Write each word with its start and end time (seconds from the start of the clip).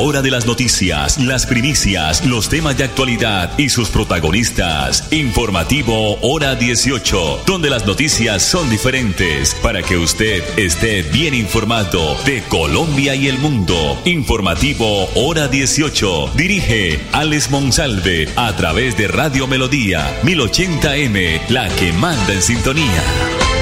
hora 0.00 0.22
de 0.22 0.30
las 0.30 0.46
noticias, 0.46 1.18
las 1.18 1.46
primicias, 1.46 2.24
los 2.24 2.48
temas 2.48 2.76
de 2.78 2.84
actualidad 2.84 3.52
y 3.58 3.68
sus 3.68 3.90
protagonistas. 3.90 5.12
Informativo 5.12 6.18
Hora 6.22 6.54
18, 6.54 7.42
donde 7.46 7.68
las 7.68 7.86
noticias 7.86 8.42
son 8.42 8.70
diferentes 8.70 9.54
para 9.62 9.82
que 9.82 9.98
usted 9.98 10.42
esté 10.58 11.02
bien 11.02 11.34
informado 11.34 12.16
de 12.24 12.42
Colombia 12.44 13.14
y 13.14 13.28
el 13.28 13.38
mundo. 13.38 14.00
Informativo 14.06 15.06
Hora 15.14 15.48
18. 15.48 16.32
Dirige 16.34 17.00
Alex 17.12 17.50
Monsalve 17.50 18.28
a 18.36 18.56
través 18.56 18.96
de 18.96 19.06
Radio 19.06 19.46
Melodía 19.46 20.20
1080m, 20.22 21.48
la 21.48 21.68
que 21.68 21.92
manda 21.92 22.32
en 22.32 22.42
sintonía. 22.42 23.59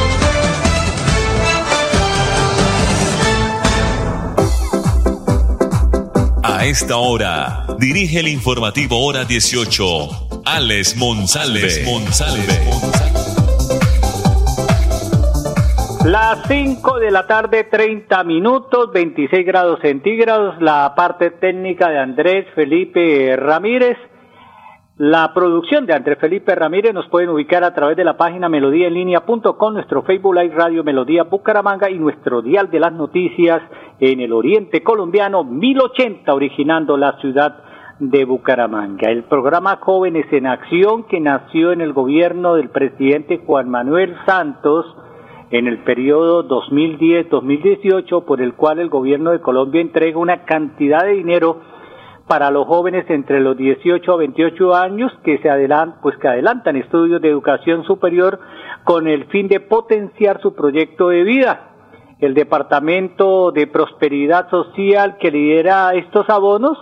A 6.59 6.65
esta 6.65 6.97
hora, 6.97 7.67
dirige 7.79 8.19
el 8.19 8.27
informativo 8.27 9.07
Hora 9.07 9.25
18, 9.25 10.43
Alex 10.45 10.97
Monsalve. 10.97 11.69
Las 16.05 16.49
5 16.49 16.99
de 16.99 17.13
la 17.13 17.29
tarde, 17.29 17.63
30 17.63 18.25
minutos, 18.25 18.91
26 18.93 19.47
grados 19.47 19.79
centígrados, 19.83 20.61
la 20.61 20.93
parte 20.97 21.31
técnica 21.31 21.91
de 21.91 22.01
Andrés 22.01 22.47
Felipe 22.57 23.37
Ramírez. 23.37 23.97
La 24.99 25.33
producción 25.33 25.87
de 25.87 25.95
Andrés 25.95 26.19
Felipe 26.19 26.57
Ramírez 26.57 26.93
nos 26.93 27.07
pueden 27.07 27.29
ubicar 27.29 27.63
a 27.63 27.73
través 27.73 27.97
de 27.97 28.03
la 28.03 28.17
página 28.17 28.49
melodíaenlínea.com, 28.49 29.73
nuestro 29.73 30.03
Facebook 30.03 30.35
Live 30.35 30.57
Radio 30.57 30.83
Melodía 30.83 31.23
Bucaramanga 31.23 31.89
y 31.89 32.01
nuestro 32.01 32.43
dial 32.43 32.69
de 32.69 32.81
las 32.81 32.93
noticias 32.93 33.63
en 34.01 34.19
el 34.19 34.33
oriente 34.33 34.83
colombiano 34.83 35.45
1080, 35.45 36.35
originando 36.35 36.97
la 36.97 37.13
ciudad 37.21 37.63
de 38.01 38.25
Bucaramanga. 38.25 39.09
El 39.09 39.23
programa 39.23 39.77
Jóvenes 39.77 40.27
en 40.33 40.49
Acción, 40.49 41.05
que 41.05 41.21
nació 41.21 41.71
en 41.71 41.81
el 41.81 41.93
gobierno 41.93 42.57
del 42.57 42.71
presidente 42.71 43.41
Juan 43.47 43.69
Manuel 43.69 44.17
Santos 44.27 44.85
en 45.53 45.69
el 45.69 45.79
periodo 45.85 46.49
2010-2018, 46.49 48.25
por 48.25 48.43
el 48.43 48.55
cual 48.55 48.81
el 48.81 48.89
gobierno 48.89 49.31
de 49.31 49.41
Colombia 49.41 49.81
entrega 49.81 50.19
una 50.19 50.45
cantidad 50.45 51.05
de 51.05 51.13
dinero 51.13 51.78
para 52.29 52.51
los 52.51 52.67
jóvenes 52.67 53.09
entre 53.09 53.41
los 53.41 53.57
18 53.57 54.13
a 54.13 54.17
28 54.17 54.75
años 54.75 55.11
que 55.25 55.39
se 55.39 55.49
adelantan, 55.49 56.01
pues 56.03 56.17
que 56.19 56.29
adelantan 56.29 56.77
estudios 56.77 57.21
de 57.23 57.31
educación 57.31 57.85
superior 57.85 58.39
con 58.85 59.09
el 59.09 59.25
fin 59.27 59.49
de 59.49 59.61
potenciar 59.61 60.41
su 60.41 60.55
proyecto 60.55 61.09
de 61.09 61.25
vida. 61.25 61.71
El 62.21 62.35
Departamento 62.35 63.51
de 63.53 63.67
Prosperidad 63.67 64.51
Social 64.51 65.17
que 65.19 65.31
lidera 65.31 65.95
estos 65.95 66.29
abonos 66.29 66.79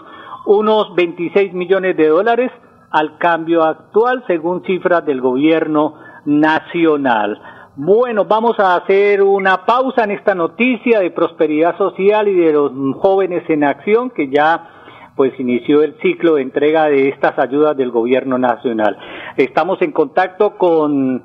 unos 0.46 0.92
26 0.96 1.54
millones 1.54 1.96
de 1.96 2.08
dólares 2.08 2.50
al 2.90 3.16
cambio 3.18 3.62
actual 3.62 4.24
según 4.26 4.64
cifras 4.64 5.06
del 5.06 5.20
gobierno 5.20 5.94
nacional. 6.24 7.40
Bueno, 7.80 8.24
vamos 8.24 8.58
a 8.58 8.74
hacer 8.74 9.22
una 9.22 9.64
pausa 9.64 10.02
en 10.02 10.10
esta 10.10 10.34
noticia 10.34 10.98
de 10.98 11.12
prosperidad 11.12 11.78
social 11.78 12.26
y 12.26 12.34
de 12.34 12.52
los 12.52 12.72
jóvenes 13.00 13.48
en 13.48 13.62
acción 13.62 14.10
que 14.10 14.28
ya 14.28 15.12
pues 15.14 15.32
inició 15.38 15.82
el 15.84 15.96
ciclo 16.02 16.34
de 16.34 16.42
entrega 16.42 16.86
de 16.86 17.08
estas 17.08 17.38
ayudas 17.38 17.76
del 17.76 17.92
gobierno 17.92 18.36
nacional. 18.36 18.98
Estamos 19.36 19.80
en 19.80 19.92
contacto 19.92 20.58
con 20.58 21.22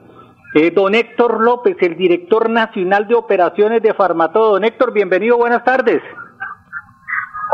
eh, 0.53 0.69
don 0.69 0.93
Héctor 0.93 1.41
López, 1.41 1.75
el 1.81 1.97
director 1.97 2.47
nacional 2.51 3.07
de 3.07 3.15
operaciones 3.15 3.81
de 3.81 3.95
Farmatodo. 3.95 4.51
Don 4.51 4.63
Héctor, 4.63 4.93
bienvenido, 4.93 5.37
buenas 5.37 5.63
tardes. 5.63 6.03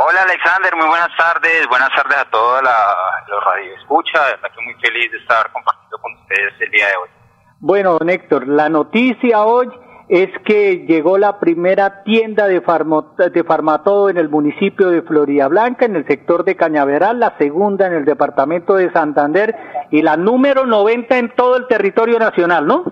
Hola 0.06 0.24
Alexander, 0.24 0.76
muy 0.76 0.88
buenas 0.88 1.16
tardes, 1.18 1.66
buenas 1.70 1.90
tardes 1.96 2.18
a 2.18 2.30
todos 2.30 2.62
los 2.64 3.46
radioescuchas, 3.46 4.36
estoy 4.44 4.66
muy 4.66 4.74
feliz 4.74 5.10
de 5.10 5.20
estar 5.20 5.50
compartiendo 5.54 5.98
con 6.02 6.14
ustedes 6.16 6.54
el 6.60 6.72
día 6.72 6.88
de 6.88 6.96
hoy. 6.98 7.19
Bueno, 7.62 8.00
Héctor, 8.00 8.48
la 8.48 8.70
noticia 8.70 9.44
hoy 9.44 9.68
es 10.08 10.30
que 10.46 10.86
llegó 10.88 11.18
la 11.18 11.40
primera 11.42 12.04
tienda 12.04 12.48
de, 12.48 12.62
de 12.62 13.44
Farmatodo 13.44 14.10
en 14.10 14.18
el 14.18 14.30
municipio 14.30 14.88
de 14.88 15.02
Florida 15.02 15.50
Blanca, 15.50 15.86
en 15.86 15.98
el 15.98 16.08
sector 16.08 16.46
de 16.46 16.56
Cañaveral, 16.56 17.20
la 17.20 17.36
segunda 17.38 17.86
en 17.88 17.94
el 17.94 18.06
departamento 18.06 18.76
de 18.76 18.90
Santander 18.94 19.54
y 19.92 20.02
la 20.02 20.16
número 20.16 20.66
90 20.66 21.18
en 21.18 21.36
todo 21.36 21.58
el 21.58 21.68
territorio 21.68 22.18
nacional, 22.18 22.66
¿no? 22.66 22.86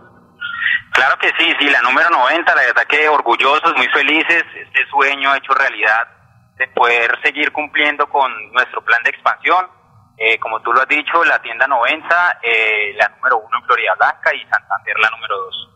Claro 0.91 1.15
que 1.21 1.29
sí, 1.39 1.53
sí, 1.59 1.69
la 1.69 1.81
número 1.81 2.09
90, 2.09 2.53
la 2.53 2.61
verdad 2.61 2.83
que 2.89 3.07
orgullosos, 3.07 3.73
muy 3.77 3.87
felices, 3.87 4.43
este 4.53 4.85
sueño 4.89 5.33
hecho 5.33 5.53
realidad 5.53 6.09
de 6.57 6.67
poder 6.69 7.17
seguir 7.23 7.53
cumpliendo 7.53 8.05
con 8.09 8.29
nuestro 8.51 8.81
plan 8.81 9.01
de 9.03 9.11
expansión 9.11 9.76
eh, 10.17 10.39
como 10.39 10.59
tú 10.61 10.73
lo 10.73 10.81
has 10.81 10.87
dicho, 10.87 11.23
la 11.25 11.39
tienda 11.39 11.67
90, 11.67 12.39
eh, 12.41 12.93
la 12.97 13.07
número 13.09 13.37
1 13.37 13.57
en 13.57 13.65
Florida 13.65 13.93
Blanca 13.97 14.33
y 14.33 14.41
Santander 14.49 14.99
la 14.99 15.09
número 15.11 15.37
2. 15.37 15.69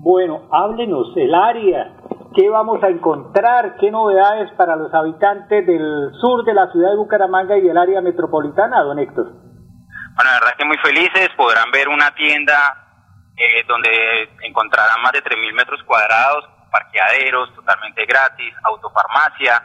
Bueno, 0.00 0.48
háblenos 0.50 1.14
el 1.16 1.34
área, 1.34 1.92
qué 2.34 2.48
vamos 2.48 2.82
a 2.82 2.88
encontrar, 2.88 3.76
qué 3.76 3.90
novedades 3.90 4.50
para 4.52 4.74
los 4.76 4.92
habitantes 4.94 5.66
del 5.66 6.12
sur 6.18 6.44
de 6.44 6.54
la 6.54 6.70
ciudad 6.72 6.90
de 6.90 6.96
Bucaramanga 6.96 7.58
y 7.58 7.62
del 7.62 7.76
área 7.76 8.00
metropolitana, 8.00 8.82
don 8.82 8.98
Héctor. 8.98 9.26
Bueno, 9.26 10.30
la 10.32 10.40
verdad 10.40 10.56
que 10.56 10.64
muy 10.64 10.78
felices, 10.78 11.28
podrán 11.36 11.70
ver 11.70 11.88
una 11.88 12.14
tienda 12.14 12.88
eh, 13.36 13.64
donde 13.68 14.30
encontrarán 14.42 15.02
más 15.02 15.12
de 15.12 15.22
3.000 15.22 15.52
metros 15.52 15.82
cuadrados, 15.84 16.48
parqueaderos 16.70 17.54
totalmente 17.54 18.06
gratis, 18.06 18.54
autofarmacia, 18.64 19.62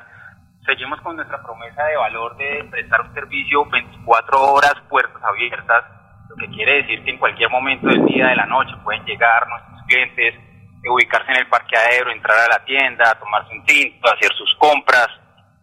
seguimos 0.66 1.00
con 1.01 1.16
nuestra 1.16 1.41
promesa 1.41 1.84
de 1.84 1.97
valor 1.97 2.35
de 2.38 2.66
prestar 2.69 3.01
un 3.01 3.13
servicio 3.13 3.66
24 3.66 4.41
horas, 4.41 4.75
puertas 4.90 5.22
abiertas, 5.24 5.84
lo 6.29 6.35
que 6.35 6.47
quiere 6.50 6.84
decir 6.84 7.03
que 7.03 7.12
en 7.12 7.18
cualquier 7.18 7.50
momento 7.50 7.88
del 7.88 8.06
día, 8.06 8.28
de 8.28 8.35
la 8.35 8.46
noche, 8.46 8.72
pueden 8.84 9.03
llegar 9.06 9.47
nuestros 9.47 9.81
clientes, 9.88 10.35
ubicarse 10.90 11.31
en 11.31 11.38
el 11.38 11.47
parqueadero, 11.47 12.12
entrar 12.12 12.38
a 12.40 12.59
la 12.59 12.66
tienda, 12.66 13.18
tomarse 13.19 13.53
un 13.53 13.63
tinto, 13.66 14.12
hacer 14.12 14.31
sus 14.34 14.56
compras. 14.56 15.07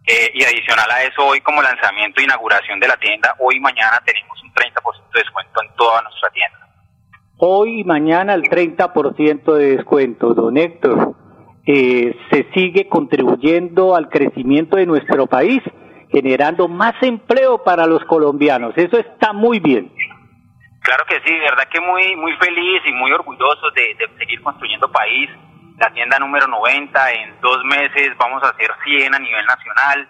Eh, 0.07 0.31
y 0.33 0.43
adicional 0.43 0.89
a 0.89 1.03
eso, 1.03 1.23
hoy 1.23 1.41
como 1.41 1.61
lanzamiento 1.61 2.19
e 2.19 2.23
inauguración 2.23 2.79
de 2.79 2.87
la 2.87 2.97
tienda, 2.97 3.35
hoy 3.37 3.57
y 3.57 3.59
mañana 3.59 4.01
tenemos 4.03 4.41
un 4.43 4.51
30% 4.51 5.13
de 5.13 5.19
descuento 5.19 5.61
en 5.61 5.75
toda 5.75 6.01
nuestra 6.01 6.29
tienda. 6.31 6.67
Hoy 7.37 7.81
y 7.81 7.83
mañana 7.83 8.33
el 8.33 8.43
30% 8.43 9.53
de 9.53 9.75
descuento, 9.75 10.33
don 10.33 10.57
Héctor. 10.57 11.15
Eh, 11.73 12.13
se 12.29 12.51
sigue 12.53 12.89
contribuyendo 12.89 13.95
al 13.95 14.09
crecimiento 14.09 14.75
de 14.75 14.85
nuestro 14.85 15.25
país, 15.25 15.61
generando 16.11 16.67
más 16.67 16.95
empleo 17.01 17.63
para 17.63 17.85
los 17.85 18.03
colombianos. 18.03 18.73
Eso 18.75 18.97
está 18.97 19.31
muy 19.31 19.61
bien. 19.61 19.89
Claro 20.81 21.05
que 21.07 21.21
sí, 21.23 21.31
de 21.31 21.39
verdad 21.39 21.69
que 21.71 21.79
muy 21.79 22.13
muy 22.17 22.33
feliz 22.33 22.81
y 22.85 22.91
muy 22.91 23.13
orgulloso 23.13 23.71
de, 23.71 23.95
seguir 24.17 24.41
construyendo 24.41 24.91
país. 24.91 25.29
La 25.77 25.93
tienda 25.93 26.19
número 26.19 26.45
90, 26.45 27.11
en 27.11 27.39
dos 27.39 27.63
meses 27.63 28.17
vamos 28.17 28.43
a 28.43 28.49
hacer 28.49 28.69
100 28.83 29.15
a 29.15 29.19
nivel 29.19 29.45
nacional. 29.45 30.09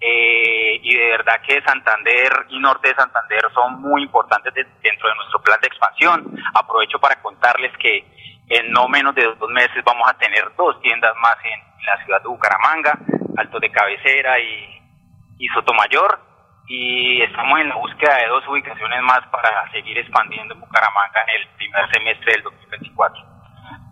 Eh, 0.00 0.80
y 0.82 0.92
de 0.92 1.06
verdad 1.06 1.40
que 1.46 1.62
Santander 1.62 2.32
y 2.48 2.58
Norte 2.58 2.88
de 2.88 2.96
Santander 2.96 3.42
son 3.54 3.80
muy 3.80 4.02
importantes 4.02 4.52
dentro 4.54 5.08
de 5.08 5.14
nuestro 5.14 5.40
plan 5.40 5.60
de 5.60 5.68
expansión. 5.68 6.36
Aprovecho 6.52 6.98
para 6.98 7.22
contarles 7.22 7.70
que 7.78 8.04
en 8.48 8.70
no 8.72 8.88
menos 8.88 9.14
de 9.14 9.24
dos 9.24 9.50
meses 9.50 9.82
vamos 9.84 10.08
a 10.08 10.18
tener 10.18 10.44
dos 10.56 10.80
tiendas 10.80 11.14
más 11.22 11.36
en 11.44 11.84
la 11.84 12.04
ciudad 12.04 12.22
de 12.22 12.28
Bucaramanga, 12.28 12.98
Alto 13.36 13.58
de 13.60 13.70
Cabecera 13.70 14.38
y, 14.40 15.44
y 15.44 15.48
Sotomayor. 15.48 16.20
Y 16.68 17.22
estamos 17.22 17.60
en 17.60 17.68
la 17.68 17.76
búsqueda 17.76 18.16
de 18.16 18.26
dos 18.26 18.42
ubicaciones 18.48 19.00
más 19.02 19.20
para 19.30 19.70
seguir 19.70 19.98
expandiendo 19.98 20.54
en 20.54 20.60
Bucaramanga 20.60 21.22
en 21.22 21.40
el 21.40 21.48
primer 21.56 21.90
semestre 21.92 22.32
del 22.32 22.42
2024. 22.42 23.24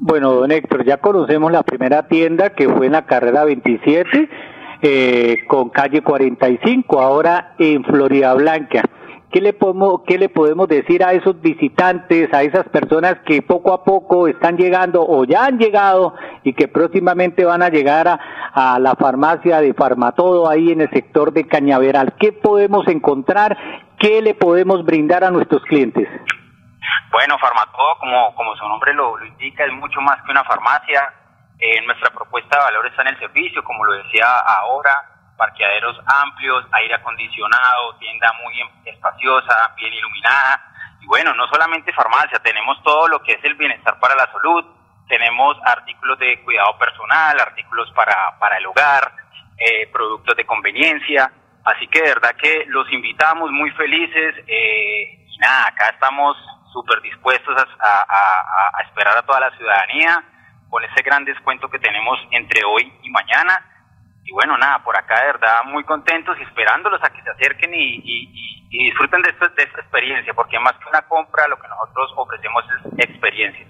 Bueno, 0.00 0.32
don 0.32 0.50
Héctor, 0.50 0.84
ya 0.84 0.96
conocemos 0.96 1.52
la 1.52 1.62
primera 1.62 2.08
tienda 2.08 2.50
que 2.50 2.68
fue 2.68 2.86
en 2.86 2.92
la 2.92 3.06
carrera 3.06 3.44
27 3.44 4.28
eh, 4.82 5.44
con 5.46 5.70
calle 5.70 6.02
45, 6.02 7.00
ahora 7.00 7.54
en 7.58 7.84
Florida 7.84 8.34
Blanca. 8.34 8.82
¿Qué 9.34 9.40
le, 9.40 9.52
podemos, 9.52 10.02
¿qué 10.06 10.16
le 10.16 10.28
podemos 10.28 10.68
decir 10.68 11.02
a 11.02 11.12
esos 11.12 11.40
visitantes, 11.40 12.32
a 12.32 12.44
esas 12.44 12.68
personas 12.68 13.16
que 13.26 13.42
poco 13.42 13.72
a 13.72 13.82
poco 13.82 14.28
están 14.28 14.56
llegando 14.56 15.04
o 15.04 15.24
ya 15.24 15.46
han 15.46 15.58
llegado 15.58 16.14
y 16.44 16.52
que 16.54 16.68
próximamente 16.68 17.44
van 17.44 17.60
a 17.60 17.68
llegar 17.68 18.06
a, 18.06 18.78
la 18.78 18.94
farmacia 18.94 19.60
de 19.60 19.74
Farmatodo 19.74 20.48
ahí 20.48 20.70
en 20.70 20.82
el 20.82 20.90
sector 20.90 21.32
de 21.32 21.48
Cañaveral? 21.48 22.14
¿Qué 22.16 22.30
podemos 22.30 22.86
encontrar? 22.86 23.58
¿Qué 23.98 24.22
le 24.22 24.34
podemos 24.34 24.84
brindar 24.84 25.24
a 25.24 25.32
nuestros 25.32 25.62
clientes? 25.64 26.08
Bueno, 27.10 27.36
Farmatodo, 27.40 27.98
como, 27.98 28.36
como 28.36 28.54
su 28.54 28.68
nombre 28.68 28.94
lo, 28.94 29.16
lo 29.16 29.26
indica, 29.26 29.64
es 29.64 29.72
mucho 29.72 30.00
más 30.00 30.22
que 30.22 30.30
una 30.30 30.44
farmacia. 30.44 31.12
Eh, 31.58 31.84
nuestra 31.84 32.10
propuesta 32.14 32.56
de 32.56 32.64
valor 32.66 32.86
está 32.86 33.02
en 33.02 33.08
el 33.08 33.18
servicio, 33.18 33.64
como 33.64 33.84
lo 33.84 33.94
decía 33.94 34.26
ahora, 34.60 34.92
parqueaderos 35.36 35.98
amplios, 36.06 36.66
aire 36.72 36.94
acondicionado, 36.94 37.94
tienda 37.98 38.32
muy 38.42 38.54
espaciosa, 38.84 39.74
bien 39.76 39.92
iluminada. 39.92 40.60
Y 41.00 41.06
bueno, 41.06 41.34
no 41.34 41.46
solamente 41.48 41.92
farmacia, 41.92 42.38
tenemos 42.38 42.82
todo 42.82 43.08
lo 43.08 43.22
que 43.22 43.32
es 43.32 43.44
el 43.44 43.54
bienestar 43.54 43.98
para 43.98 44.14
la 44.14 44.30
salud, 44.32 44.64
tenemos 45.08 45.56
artículos 45.64 46.18
de 46.18 46.40
cuidado 46.42 46.78
personal, 46.78 47.38
artículos 47.40 47.90
para, 47.92 48.38
para 48.38 48.56
el 48.58 48.66
hogar, 48.66 49.12
eh, 49.58 49.86
productos 49.92 50.36
de 50.36 50.46
conveniencia. 50.46 51.30
Así 51.64 51.86
que 51.88 52.02
de 52.02 52.08
verdad 52.08 52.36
que 52.36 52.64
los 52.68 52.90
invitamos 52.92 53.50
muy 53.50 53.70
felices. 53.72 54.34
Eh, 54.46 55.26
y 55.28 55.38
nada, 55.38 55.68
acá 55.68 55.88
estamos 55.90 56.36
súper 56.72 57.00
dispuestos 57.02 57.56
a, 57.80 58.82
esperar 58.82 59.16
a 59.16 59.22
toda 59.22 59.40
la 59.40 59.56
ciudadanía 59.56 60.22
con 60.68 60.82
ese 60.84 61.02
gran 61.02 61.24
descuento 61.24 61.68
que 61.70 61.78
tenemos 61.78 62.18
entre 62.32 62.64
hoy 62.64 62.92
y 63.02 63.10
mañana. 63.10 63.64
Y 64.24 64.32
bueno, 64.32 64.56
nada, 64.56 64.82
por 64.82 64.96
acá 64.96 65.20
de 65.20 65.26
verdad 65.26 65.64
muy 65.66 65.84
contentos 65.84 66.36
y 66.40 66.42
esperándolos 66.42 67.02
a 67.02 67.10
que 67.10 67.22
se 67.22 67.30
acerquen 67.30 67.74
y, 67.74 68.50
disfruten 68.70 69.22
de, 69.22 69.30
de 69.30 69.62
esta 69.62 69.80
experiencia, 69.80 70.34
porque 70.34 70.58
más 70.58 70.72
que 70.72 70.88
una 70.88 71.02
compra, 71.02 71.46
lo 71.46 71.56
que 71.56 71.68
nosotros 71.68 72.12
ofrecemos 72.16 72.64
es 72.96 73.08
experiencia. 73.08 73.66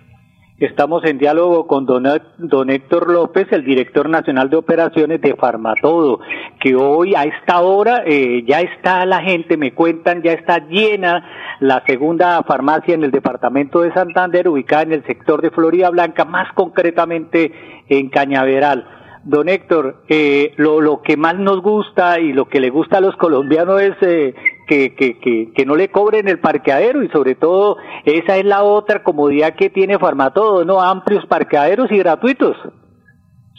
Estamos 0.59 1.05
en 1.05 1.19
diálogo 1.19 1.67
con 1.67 1.85
don, 1.85 2.05
don, 2.39 2.71
Héctor 2.71 3.11
López, 3.11 3.49
el 3.51 3.65
director 3.65 4.09
nacional 4.09 4.49
de 4.51 4.57
operaciones 4.57 5.21
de 5.21 5.35
Farmatodo, 5.35 6.21
que 6.61 6.77
hoy 6.77 7.17
a 7.17 7.25
esta 7.25 7.61
hora 7.61 8.05
eh, 8.07 8.45
ya 8.47 8.61
está 8.61 9.05
la 9.05 9.21
gente, 9.21 9.57
me 9.57 9.75
cuentan, 9.75 10.23
ya 10.23 10.33
está 10.33 10.59
llena 10.59 11.57
la 11.59 11.83
segunda 11.85 12.41
farmacia 12.45 12.95
en 12.95 13.03
el 13.03 13.11
departamento 13.11 13.81
de 13.81 13.93
Santander, 13.93 14.49
ubicada 14.49 14.85
en 14.85 14.93
el 14.93 15.05
sector 15.07 15.43
de 15.43 15.51
Florida 15.51 15.91
Blanca, 15.91 16.25
más 16.25 16.53
concretamente 16.55 17.85
en 17.89 18.09
Cañaveral. 18.09 19.04
Don 19.25 19.49
Héctor, 19.49 20.05
eh, 20.09 20.53
lo, 20.59 20.83
lo 20.83 21.01
que 21.01 21.17
más 21.17 21.35
nos 21.37 21.63
gusta 21.63 22.21
y 22.21 22.35
lo 22.35 22.47
que 22.47 22.61
le 22.61 22.69
gusta 22.69 22.99
a 22.99 23.01
los 23.01 23.17
colombianos 23.17 23.81
es 23.81 23.97
eh, 24.03 24.35
que, 24.67 24.95
que, 24.95 25.19
que, 25.19 25.49
que, 25.55 25.65
no 25.65 25.77
le 25.77 25.91
cobren 25.91 26.29
el 26.29 26.41
parqueadero 26.41 27.03
y 27.03 27.09
sobre 27.09 27.35
todo 27.35 27.79
esa 28.05 28.37
es 28.37 28.45
la 28.45 28.63
otra 28.63 29.03
comodidad 29.03 29.55
que 29.57 29.71
tiene 29.71 29.99
Farmatodo, 29.99 30.67
¿no? 30.67 30.83
Amplios 30.83 31.25
parqueaderos 31.25 31.91
y 31.91 31.99
gratuitos. 31.99 32.55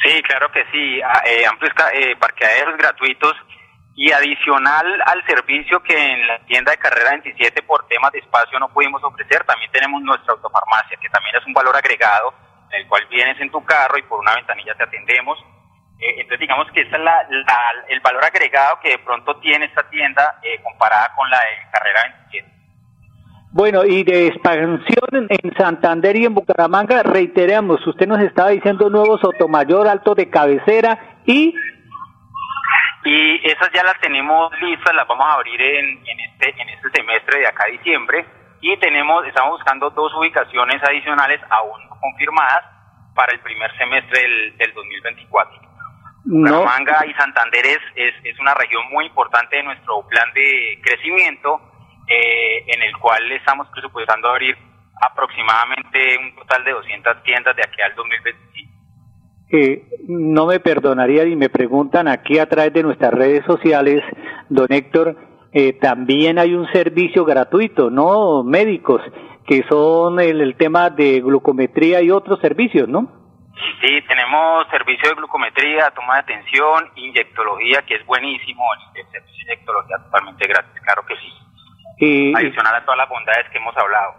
Sí, 0.03 0.21
claro 0.21 0.51
que 0.51 0.63
sí, 0.71 1.01
ah, 1.01 1.23
eh, 1.25 1.47
amplios 1.47 1.73
eh, 1.93 2.15
parqueaderos 2.19 2.77
gratuitos 2.77 3.33
y 3.95 4.11
adicional 4.11 5.01
al 5.03 5.25
servicio 5.25 5.81
que 5.81 5.97
en 5.97 6.27
la 6.27 6.39
tienda 6.45 6.73
de 6.73 6.77
carrera 6.77 7.09
27 7.09 7.63
por 7.63 7.87
temas 7.87 8.11
de 8.11 8.19
espacio 8.19 8.59
no 8.59 8.69
pudimos 8.69 9.03
ofrecer, 9.03 9.43
también 9.45 9.71
tenemos 9.71 9.99
nuestra 10.03 10.33
autofarmacia 10.33 10.95
que 11.01 11.09
también 11.09 11.37
es 11.37 11.47
un 11.47 11.53
valor 11.53 11.75
agregado 11.75 12.35
en 12.71 12.81
el 12.81 12.87
cual 12.87 13.07
vienes 13.09 13.39
en 13.41 13.49
tu 13.49 13.63
carro 13.65 13.97
y 13.97 14.03
por 14.03 14.19
una 14.19 14.35
ventanilla 14.35 14.75
te 14.75 14.83
atendemos 14.83 15.39
entonces 15.99 16.39
digamos 16.39 16.69
que 16.71 16.81
ese 16.81 16.95
es 16.95 17.01
la, 17.01 17.25
el 17.89 17.99
valor 18.01 18.23
agregado 18.23 18.79
que 18.81 18.89
de 18.91 18.99
pronto 18.99 19.35
tiene 19.37 19.65
esta 19.65 19.89
tienda 19.89 20.39
eh, 20.43 20.61
comparada 20.61 21.13
con 21.15 21.29
la 21.29 21.39
de 21.39 21.71
Carrera 21.71 21.99
27. 22.29 22.55
Bueno, 23.51 23.85
y 23.85 24.03
de 24.03 24.27
expansión 24.27 25.29
en 25.29 25.55
Santander 25.55 26.17
y 26.17 26.25
en 26.25 26.33
Bucaramanga, 26.33 27.03
reiteramos, 27.03 27.87
usted 27.87 28.05
nos 28.05 28.19
estaba 28.19 28.49
diciendo 28.49 28.89
nuevos 28.89 29.21
Sotomayor, 29.21 29.87
Alto 29.87 30.13
de 30.13 30.29
Cabecera 30.29 31.21
y... 31.25 31.55
Y 33.05 33.47
esas 33.47 33.71
ya 33.71 33.83
las 33.83 33.97
tenemos 34.01 34.51
listas, 34.59 34.93
las 34.93 35.07
vamos 35.07 35.25
a 35.29 35.35
abrir 35.35 35.61
en, 35.61 35.85
en, 35.85 36.19
este, 36.19 36.49
en 36.59 36.69
este 36.69 36.89
semestre 36.89 37.39
de 37.39 37.47
acá 37.47 37.63
a 37.65 37.71
diciembre 37.71 38.25
y 38.59 38.75
tenemos, 38.77 39.25
estamos 39.25 39.51
buscando 39.51 39.89
dos 39.91 40.11
ubicaciones 40.15 40.83
adicionales 40.83 41.39
aún 41.49 41.87
confirmadas 42.01 42.65
para 43.13 43.31
el 43.31 43.39
primer 43.39 43.71
semestre 43.77 44.21
del, 44.21 44.57
del 44.57 44.73
2024. 44.73 45.74
No. 46.25 46.65
Manga 46.65 47.05
y 47.05 47.13
Santander 47.13 47.65
es, 47.65 48.13
es, 48.23 48.39
una 48.39 48.55
región 48.55 48.81
muy 48.91 49.05
importante 49.05 49.57
de 49.57 49.63
nuestro 49.63 50.01
plan 50.07 50.27
de 50.33 50.79
crecimiento, 50.81 51.61
eh, 52.07 52.63
en 52.67 52.81
el 52.81 52.97
cual 52.97 53.31
estamos 53.31 53.67
presupuestando 53.69 54.29
abrir 54.29 54.57
aproximadamente 55.01 56.17
un 56.19 56.35
total 56.35 56.63
de 56.63 56.71
200 56.71 57.23
tiendas 57.23 57.55
de 57.55 57.61
aquí 57.61 57.81
al 57.81 57.95
2025. 57.95 58.71
Eh, 59.51 59.83
no 60.07 60.47
me 60.47 60.59
perdonaría 60.59 61.25
y 61.25 61.35
me 61.35 61.49
preguntan 61.49 62.07
aquí 62.07 62.39
a 62.39 62.49
través 62.49 62.73
de 62.73 62.83
nuestras 62.83 63.13
redes 63.13 63.45
sociales, 63.45 64.03
don 64.49 64.71
Héctor, 64.71 65.15
eh, 65.53 65.73
también 65.73 66.39
hay 66.39 66.55
un 66.55 66.69
servicio 66.71 67.23
gratuito, 67.23 67.91
¿no? 67.91 68.43
Médicos, 68.43 69.01
que 69.45 69.63
son 69.69 70.19
el, 70.19 70.41
el 70.41 70.55
tema 70.55 70.89
de 70.89 71.21
glucometría 71.21 72.01
y 72.01 72.09
otros 72.09 72.39
servicios, 72.41 72.89
¿no? 72.89 73.24
Sí, 73.81 74.01
tenemos 74.07 74.67
servicio 74.69 75.09
de 75.09 75.15
glucometría, 75.15 75.91
toma 75.91 76.15
de 76.15 76.19
atención, 76.21 76.89
inyectología, 76.95 77.81
que 77.83 77.95
es 77.95 78.05
buenísimo, 78.05 78.63
el 78.95 79.05
servicio 79.11 79.45
de 79.47 79.53
inyectología 79.53 79.97
totalmente 79.97 80.47
gratis, 80.47 80.81
claro 80.81 81.05
que 81.05 81.15
sí. 81.15 81.33
Y, 81.97 82.35
Adicional 82.35 82.75
a 82.75 82.83
todas 82.83 82.97
las 82.97 83.09
bondades 83.09 83.49
que 83.49 83.57
hemos 83.57 83.75
hablado. 83.77 84.15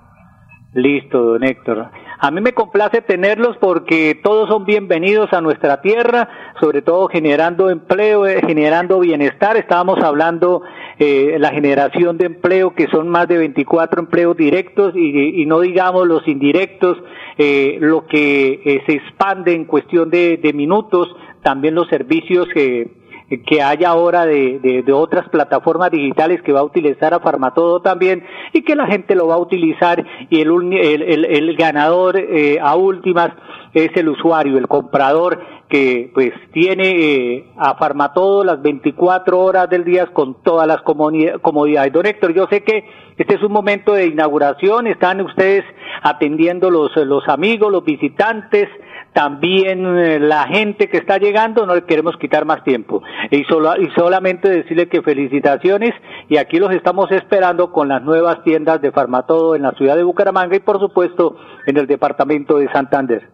Listo, 0.73 1.19
don 1.19 1.45
Héctor. 1.45 1.91
A 2.19 2.31
mí 2.31 2.41
me 2.41 2.53
complace 2.55 3.03
tenerlos 3.03 3.57
porque 3.59 4.19
todos 4.23 4.49
son 4.49 4.65
bienvenidos 4.65 5.33
a 5.33 5.43
nuestra 5.43 5.83
tierra, 5.83 6.55
sobre 6.61 6.81
todo 6.81 7.09
generando 7.09 7.69
empleo, 7.69 8.27
eh, 8.27 8.41
generando 8.47 9.01
bienestar. 9.01 9.57
Estábamos 9.57 10.03
hablando 10.03 10.63
eh, 10.99 11.37
la 11.39 11.51
generación 11.51 12.17
de 12.17 12.27
empleo, 12.27 12.75
que 12.75 12.87
son 12.89 13.09
más 13.09 13.29
de 13.29 13.37
24 13.37 14.01
empleos 14.01 14.35
directos 14.35 14.95
y, 14.97 15.43
y 15.43 15.45
no 15.45 15.61
digamos 15.61 16.07
los 16.07 16.27
indirectos, 16.27 16.97
eh, 17.37 17.77
lo 17.81 18.07
que 18.07 18.63
eh, 18.65 18.83
se 18.87 18.95
expande 18.95 19.53
en 19.53 19.67
cuestión 19.67 20.09
de, 20.09 20.39
de 20.39 20.53
minutos, 20.55 21.15
también 21.43 21.75
los 21.75 21.87
servicios 21.89 22.49
que 22.55 23.06
que 23.47 23.61
haya 23.61 23.89
ahora 23.89 24.25
de, 24.25 24.83
de, 24.85 24.93
otras 24.93 25.29
plataformas 25.29 25.91
digitales 25.91 26.43
que 26.43 26.53
va 26.53 26.61
a 26.61 26.65
utilizar 26.65 27.13
a 27.13 27.21
Farmatodo 27.21 27.81
también 27.83 28.25
y 28.53 28.63
que 28.63 28.77
la 28.77 28.87
gente 28.87 29.17
lo 29.17 29.27
va 29.27 29.35
a 29.35 29.39
utilizar 29.39 30.05
y 30.31 30.41
el, 30.41 30.73
el, 30.73 31.25
el, 31.25 31.57
ganador 31.57 32.17
eh, 32.19 32.59
a 32.63 32.77
últimas 32.77 33.33
es 33.75 33.91
el 33.97 34.09
usuario, 34.09 34.59
el 34.59 34.69
comprador 34.69 35.41
que 35.69 36.11
pues 36.15 36.33
tiene 36.53 37.35
eh, 37.35 37.45
a 37.59 37.75
Farmatodo 37.75 38.45
las 38.45 38.63
24 38.63 39.41
horas 39.41 39.69
del 39.69 39.85
día 39.85 40.07
con 40.07 40.41
todas 40.43 40.69
las 40.69 40.83
comodidades. 40.83 41.93
Don 41.93 42.07
Héctor, 42.07 42.33
yo 42.33 42.47
sé 42.49 42.63
que 42.63 42.85
este 43.19 43.35
es 43.35 43.43
un 43.43 43.53
momento 43.53 43.93
de 43.93 44.07
inauguración, 44.07 44.87
están 44.87 45.21
ustedes 45.21 45.65
atendiendo 46.03 46.71
los, 46.71 46.95
los 46.97 47.27
amigos, 47.29 47.73
los 47.73 47.85
visitantes, 47.85 48.69
también 49.17 49.81
eh, 49.97 50.21
la 50.21 50.47
gente 50.47 50.91
que 50.91 50.99
está 50.99 51.17
llegando, 51.17 51.65
no 51.65 51.75
le 51.75 51.87
queremos 51.87 52.19
quitar 52.19 52.45
más 52.45 52.63
tiempo. 52.65 53.03
Y, 53.31 53.45
solo, 53.45 53.75
y 53.81 53.91
solamente 53.93 54.51
decirle 54.51 54.91
que 54.91 55.01
felicitaciones 55.01 55.95
y 56.29 56.37
aquí 56.37 56.59
los 56.59 56.71
estamos 56.73 57.11
esperando 57.11 57.73
con 57.73 57.89
las 57.89 58.03
nuevas 58.03 58.45
tiendas 58.45 58.83
de 58.83 58.93
Farmatodo 58.93 59.55
en 59.55 59.63
la 59.63 59.73
ciudad 59.73 59.97
de 59.97 60.03
Bucaramanga 60.03 60.55
y 60.55 60.61
por 60.61 60.79
supuesto 60.79 61.35
en 61.65 61.79
el 61.79 61.87
departamento 61.87 62.59
de 62.59 62.71
Santander. 62.71 63.31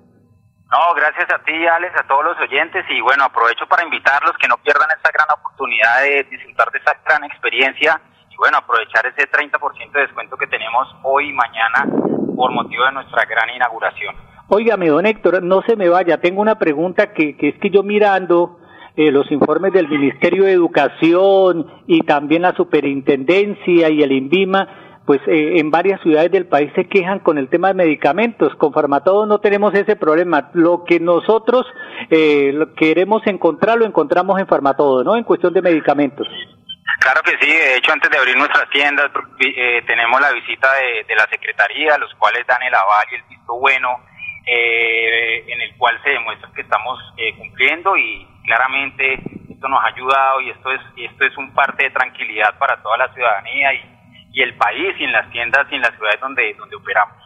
No, 0.70 0.94
gracias 0.94 1.26
a 1.34 1.42
ti, 1.42 1.66
Alex, 1.66 1.98
a 1.98 2.06
todos 2.06 2.26
los 2.26 2.38
oyentes 2.38 2.86
y 2.88 3.00
bueno, 3.00 3.24
aprovecho 3.24 3.66
para 3.66 3.82
invitarlos 3.82 4.38
que 4.40 4.46
no 4.46 4.58
pierdan 4.58 4.88
esta 4.96 5.10
gran 5.10 5.26
oportunidad 5.36 6.02
de 6.02 6.22
disfrutar 6.30 6.70
de 6.70 6.78
esta 6.78 6.96
gran 7.04 7.24
experiencia 7.24 8.00
y 8.30 8.36
bueno, 8.36 8.58
aprovechar 8.58 9.04
ese 9.06 9.28
30% 9.28 9.90
de 9.90 10.00
descuento 10.00 10.36
que 10.36 10.46
tenemos 10.46 10.86
hoy 11.02 11.30
y 11.30 11.32
mañana 11.32 11.86
por 12.36 12.52
motivo 12.52 12.84
de 12.84 12.92
nuestra 12.92 13.24
gran 13.24 13.50
inauguración. 13.50 14.31
Óigame, 14.48 14.88
don 14.88 15.06
Héctor, 15.06 15.42
no 15.42 15.62
se 15.62 15.76
me 15.76 15.88
vaya, 15.88 16.20
tengo 16.20 16.40
una 16.40 16.58
pregunta 16.58 17.12
que, 17.12 17.36
que 17.36 17.48
es 17.50 17.58
que 17.58 17.70
yo 17.70 17.82
mirando 17.82 18.58
eh, 18.96 19.10
los 19.10 19.30
informes 19.32 19.72
del 19.72 19.88
Ministerio 19.88 20.44
de 20.44 20.52
Educación 20.52 21.66
y 21.86 22.02
también 22.02 22.42
la 22.42 22.54
Superintendencia 22.54 23.88
y 23.88 24.02
el 24.02 24.12
INVIMA, 24.12 25.00
pues 25.06 25.20
eh, 25.26 25.58
en 25.58 25.70
varias 25.70 26.00
ciudades 26.02 26.30
del 26.30 26.46
país 26.46 26.70
se 26.74 26.88
quejan 26.88 27.20
con 27.20 27.38
el 27.38 27.48
tema 27.48 27.68
de 27.68 27.74
medicamentos. 27.74 28.54
Con 28.56 28.72
Farmatodo 28.72 29.26
no 29.26 29.40
tenemos 29.40 29.74
ese 29.74 29.96
problema. 29.96 30.50
Lo 30.52 30.84
que 30.84 31.00
nosotros 31.00 31.66
eh, 32.10 32.54
queremos 32.76 33.26
encontrar 33.26 33.78
lo 33.78 33.86
encontramos 33.86 34.38
en 34.38 34.46
Farmatodo, 34.46 35.02
¿no? 35.02 35.16
En 35.16 35.24
cuestión 35.24 35.54
de 35.54 35.62
medicamentos. 35.62 36.28
Claro 37.00 37.22
que 37.24 37.32
sí, 37.40 37.50
de 37.50 37.76
hecho 37.76 37.92
antes 37.92 38.10
de 38.10 38.18
abrir 38.18 38.36
nuestras 38.36 38.68
tiendas 38.70 39.06
eh, 39.40 39.82
tenemos 39.86 40.20
la 40.20 40.30
visita 40.32 40.68
de, 40.74 41.04
de, 41.08 41.16
la 41.16 41.26
Secretaría, 41.28 41.98
los 41.98 42.14
cuales 42.14 42.46
dan 42.46 42.62
el 42.62 42.74
aval 42.74 43.06
y 43.10 43.14
el 43.16 43.22
visto 43.28 43.58
bueno 43.58 43.88
eh, 44.46 45.44
en 45.46 45.60
el 45.60 45.76
cual 45.76 45.98
se 46.02 46.10
demuestra 46.10 46.50
que 46.54 46.62
estamos 46.62 46.98
eh, 47.16 47.34
cumpliendo 47.36 47.96
y 47.96 48.26
claramente 48.44 49.14
esto 49.50 49.68
nos 49.68 49.82
ha 49.82 49.88
ayudado 49.88 50.40
y 50.40 50.50
esto 50.50 50.72
es 50.72 50.80
esto 50.96 51.24
es 51.24 51.36
un 51.36 51.54
parte 51.54 51.84
de 51.84 51.90
tranquilidad 51.90 52.58
para 52.58 52.82
toda 52.82 52.96
la 52.96 53.14
ciudadanía 53.14 53.72
y, 53.74 53.80
y 54.32 54.42
el 54.42 54.54
país 54.54 54.94
y 54.98 55.04
en 55.04 55.12
las 55.12 55.30
tiendas 55.30 55.66
y 55.70 55.76
en 55.76 55.82
las 55.82 55.94
ciudades 55.94 56.20
donde, 56.20 56.54
donde 56.54 56.76
operamos. 56.76 57.22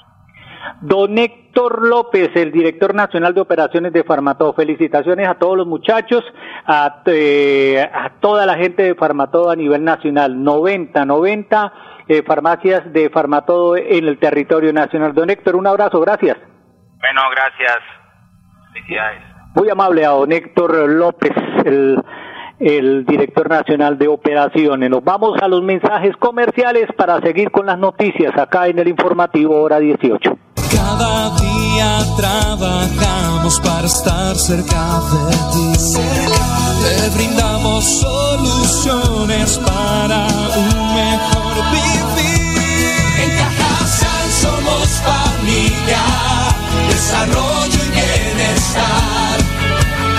Don 0.80 1.16
Héctor 1.16 1.86
López, 1.86 2.30
el 2.34 2.52
director 2.52 2.94
nacional 2.94 3.34
de 3.34 3.40
operaciones 3.40 3.92
de 3.92 4.04
Farmatodo. 4.04 4.52
Felicitaciones 4.52 5.28
a 5.28 5.34
todos 5.34 5.56
los 5.56 5.66
muchachos, 5.66 6.24
a, 6.66 7.02
eh, 7.06 7.88
a 7.92 8.10
toda 8.20 8.46
la 8.46 8.56
gente 8.56 8.82
de 8.82 8.94
Farmatodo 8.94 9.50
a 9.50 9.56
nivel 9.56 9.84
nacional. 9.84 10.42
90, 10.42 11.04
90 11.04 11.72
eh, 12.08 12.22
farmacias 12.22 12.92
de 12.92 13.10
Farmatodo 13.10 13.76
en 13.76 14.06
el 14.06 14.18
territorio 14.18 14.72
nacional. 14.72 15.14
Don 15.14 15.30
Héctor, 15.30 15.56
un 15.56 15.66
abrazo, 15.66 16.00
gracias. 16.00 16.36
Bueno, 17.06 17.22
gracias. 17.30 17.78
Felicidades. 18.72 19.22
Muy 19.54 19.70
amable 19.70 20.04
a 20.04 20.10
don 20.10 20.32
Héctor 20.32 20.88
López, 20.88 21.32
el 21.64 22.02
el 22.58 23.04
director 23.04 23.48
nacional 23.48 23.98
de 23.98 24.08
operaciones. 24.08 24.90
Nos 24.90 25.04
vamos 25.04 25.38
a 25.42 25.48
los 25.48 25.62
mensajes 25.62 26.16
comerciales 26.16 26.88
para 26.96 27.20
seguir 27.20 27.50
con 27.50 27.66
las 27.66 27.78
noticias 27.78 28.36
acá 28.36 28.68
en 28.68 28.78
el 28.78 28.88
informativo 28.88 29.60
hora 29.60 29.78
18. 29.78 30.38
Cada 30.70 31.36
día 31.36 31.98
trabajamos 32.16 33.60
para 33.60 33.86
estar 33.86 34.34
cerca 34.36 35.00
de 35.12 35.36
ti. 35.52 35.72
Te 36.82 37.16
brindamos 37.16 37.84
soluciones 38.00 39.58
para 39.58 40.26
un 40.56 40.94
mejor 40.94 41.54
vivir. 41.72 42.46
En 43.22 43.30
Cajasal 43.38 44.30
somos 44.30 45.02
familia, 45.02 46.00
desarrollo 46.96 47.78
y 47.84 47.90
bienestar. 47.90 49.36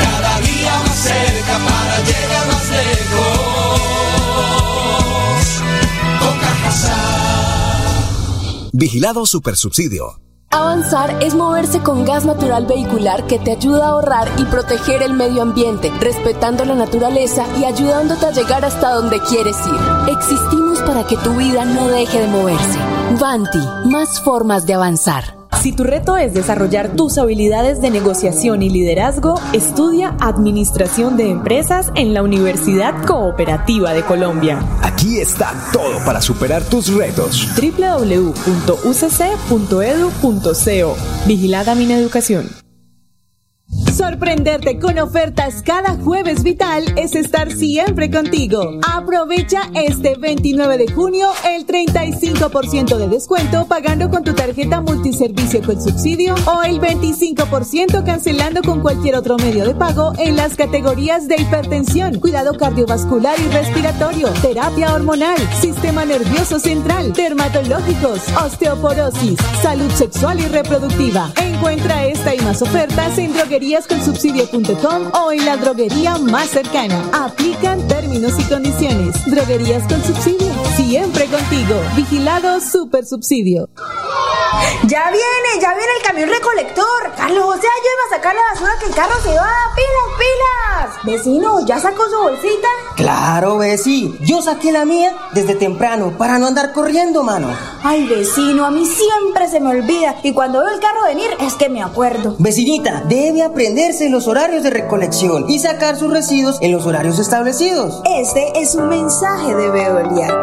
Cada 0.03 0.39
día 0.41 0.73
más 0.85 0.95
cerca 0.95 1.55
para 1.67 1.95
llegar 2.09 2.45
más 2.51 2.69
lejos. 2.69 3.81
Con 6.21 6.35
Cajasal. 6.39 7.81
Vigilado 8.73 9.25
Supersubsidio. 9.25 10.19
Avanzar 10.49 11.21
es 11.21 11.33
moverse 11.35 11.79
con 11.79 12.05
gas 12.05 12.25
natural 12.25 12.67
vehicular 12.67 13.27
que 13.27 13.37
te 13.37 13.51
ayuda 13.51 13.87
a 13.87 13.89
ahorrar 13.89 14.29
y 14.37 14.45
proteger 14.45 15.01
el 15.01 15.13
medio 15.13 15.41
ambiente, 15.41 15.91
respetando 15.99 16.63
la 16.63 16.75
naturaleza 16.75 17.45
y 17.59 17.65
ayudándote 17.65 18.27
a 18.27 18.31
llegar 18.31 18.63
hasta 18.63 18.93
donde 18.93 19.19
quieres 19.21 19.57
ir. 19.65 20.13
Existimos 20.15 20.79
para 20.83 21.05
que 21.05 21.17
tu 21.17 21.33
vida 21.35 21.65
no 21.65 21.89
deje 21.89 22.21
de 22.21 22.27
moverse. 22.27 22.79
Vanti, 23.19 23.59
más 23.85 24.21
formas 24.21 24.65
de 24.65 24.75
avanzar. 24.75 25.36
Si 25.61 25.71
tu 25.71 25.83
reto 25.83 26.17
es 26.17 26.33
desarrollar 26.33 26.95
tus 26.95 27.17
habilidades 27.17 27.81
de 27.81 27.89
negociación 27.89 28.61
y 28.61 28.69
liderazgo, 28.69 29.41
estudia 29.53 30.15
Administración 30.19 31.17
de 31.17 31.31
Empresas 31.31 31.91
en 31.95 32.13
la 32.13 32.21
Universidad 32.21 33.03
Cooperativa 33.05 33.93
de 33.93 34.03
Colombia. 34.03 34.59
Aquí 34.83 35.17
está 35.19 35.53
todo 35.73 35.97
para 36.05 36.21
superar 36.21 36.63
tus 36.63 36.93
retos. 36.93 37.49
www.ucc.edu.co 37.55 38.37
Vigilada 41.25 41.75
Mineducación. 41.75 42.66
Sorprenderte 43.97 44.77
con 44.77 44.99
ofertas 44.99 45.63
cada 45.63 45.95
jueves 45.95 46.43
vital 46.43 46.83
es 46.97 47.15
estar 47.15 47.51
siempre 47.51 48.11
contigo. 48.11 48.79
Aprovecha 48.87 49.71
este 49.73 50.15
29 50.15 50.77
de 50.77 50.91
junio 50.91 51.27
el 51.43 51.65
35% 51.65 52.95
de 52.95 53.07
descuento 53.07 53.65
pagando 53.65 54.11
con 54.11 54.23
tu 54.23 54.35
tarjeta 54.35 54.81
multiservicio 54.81 55.63
con 55.63 55.81
subsidio 55.81 56.35
o 56.45 56.61
el 56.61 56.79
25% 56.79 58.05
cancelando 58.05 58.61
con 58.61 58.81
cualquier 58.81 59.15
otro 59.15 59.35
medio 59.37 59.65
de 59.65 59.73
pago 59.73 60.13
en 60.19 60.35
las 60.35 60.55
categorías 60.55 61.27
de 61.27 61.41
hipertensión, 61.41 62.19
cuidado 62.19 62.55
cardiovascular 62.55 63.39
y 63.39 63.47
respiratorio, 63.47 64.29
terapia 64.43 64.93
hormonal, 64.93 65.39
sistema 65.59 66.05
nervioso 66.05 66.59
central, 66.59 67.13
dermatológicos, 67.13 68.21
osteoporosis, 68.45 69.39
salud 69.63 69.89
sexual 69.93 70.39
y 70.39 70.45
reproductiva. 70.45 71.31
Encuentra 71.41 72.05
esta 72.05 72.35
y 72.35 72.39
más 72.41 72.61
ofertas 72.61 73.17
en 73.17 73.33
drogueríasconsubsidio.com 73.87 75.11
o 75.13 75.31
en 75.31 75.45
la 75.45 75.57
droguería 75.57 76.17
más 76.17 76.49
cercana. 76.49 77.09
Aplican 77.13 77.87
términos 77.87 78.33
y 78.39 78.43
condiciones. 78.43 79.25
Droguerías 79.25 79.83
con 79.87 80.03
subsidio. 80.03 80.53
Siempre 80.75 81.25
contigo. 81.25 81.75
Vigilado 81.95 82.59
Super 82.59 83.05
Subsidio. 83.05 83.69
Ya 84.83 85.11
viene, 85.11 85.61
ya 85.61 85.69
viene 85.75 85.91
el 85.99 86.03
camión 86.05 86.29
recolector. 86.29 87.13
Carlos, 87.15 87.45
o 87.45 87.53
sea, 87.53 87.61
yo 87.61 87.89
iba 87.93 88.15
a 88.15 88.15
sacar 88.17 88.35
la 88.35 88.41
basura 88.53 88.71
que 88.79 88.85
el 88.87 88.95
carro 88.95 89.15
se 89.21 89.29
va. 89.29 89.53
¡Pilas, 89.75 90.17
pilas! 90.17 91.03
Vecino, 91.03 91.65
¿ya 91.65 91.79
sacó 91.79 92.03
su 92.09 92.17
bolsita? 92.17 92.67
Claro, 92.95 93.57
vecino. 93.57 94.15
Yo 94.21 94.41
saqué 94.41 94.71
la 94.71 94.85
mía 94.85 95.15
desde 95.33 95.55
temprano 95.55 96.13
para 96.17 96.39
no 96.39 96.47
andar 96.47 96.73
corriendo, 96.73 97.23
mano. 97.23 97.55
Ay, 97.83 98.07
vecino, 98.07 98.65
a 98.65 98.71
mí 98.71 98.85
siempre 98.85 99.47
se 99.49 99.59
me 99.59 99.69
olvida. 99.69 100.15
Y 100.23 100.33
cuando 100.33 100.59
veo 100.59 100.73
el 100.73 100.79
carro 100.79 101.03
venir, 101.03 101.29
es 101.39 101.55
que 101.55 101.69
me 101.69 101.83
acuerdo. 101.83 102.35
Vecinita, 102.39 103.03
debe 103.07 103.43
aprenderse 103.77 104.09
los 104.09 104.27
horarios 104.27 104.63
de 104.63 104.71
recolección 104.71 105.45
y 105.47 105.59
sacar 105.59 105.97
sus 105.97 106.11
residuos 106.11 106.57
en 106.61 106.71
los 106.71 106.87
horarios 106.87 107.19
establecidos. 107.19 108.01
Este 108.19 108.59
es 108.59 108.73
un 108.73 108.89
mensaje 108.89 109.53
de 109.53 109.69
Veolia. 109.69 110.35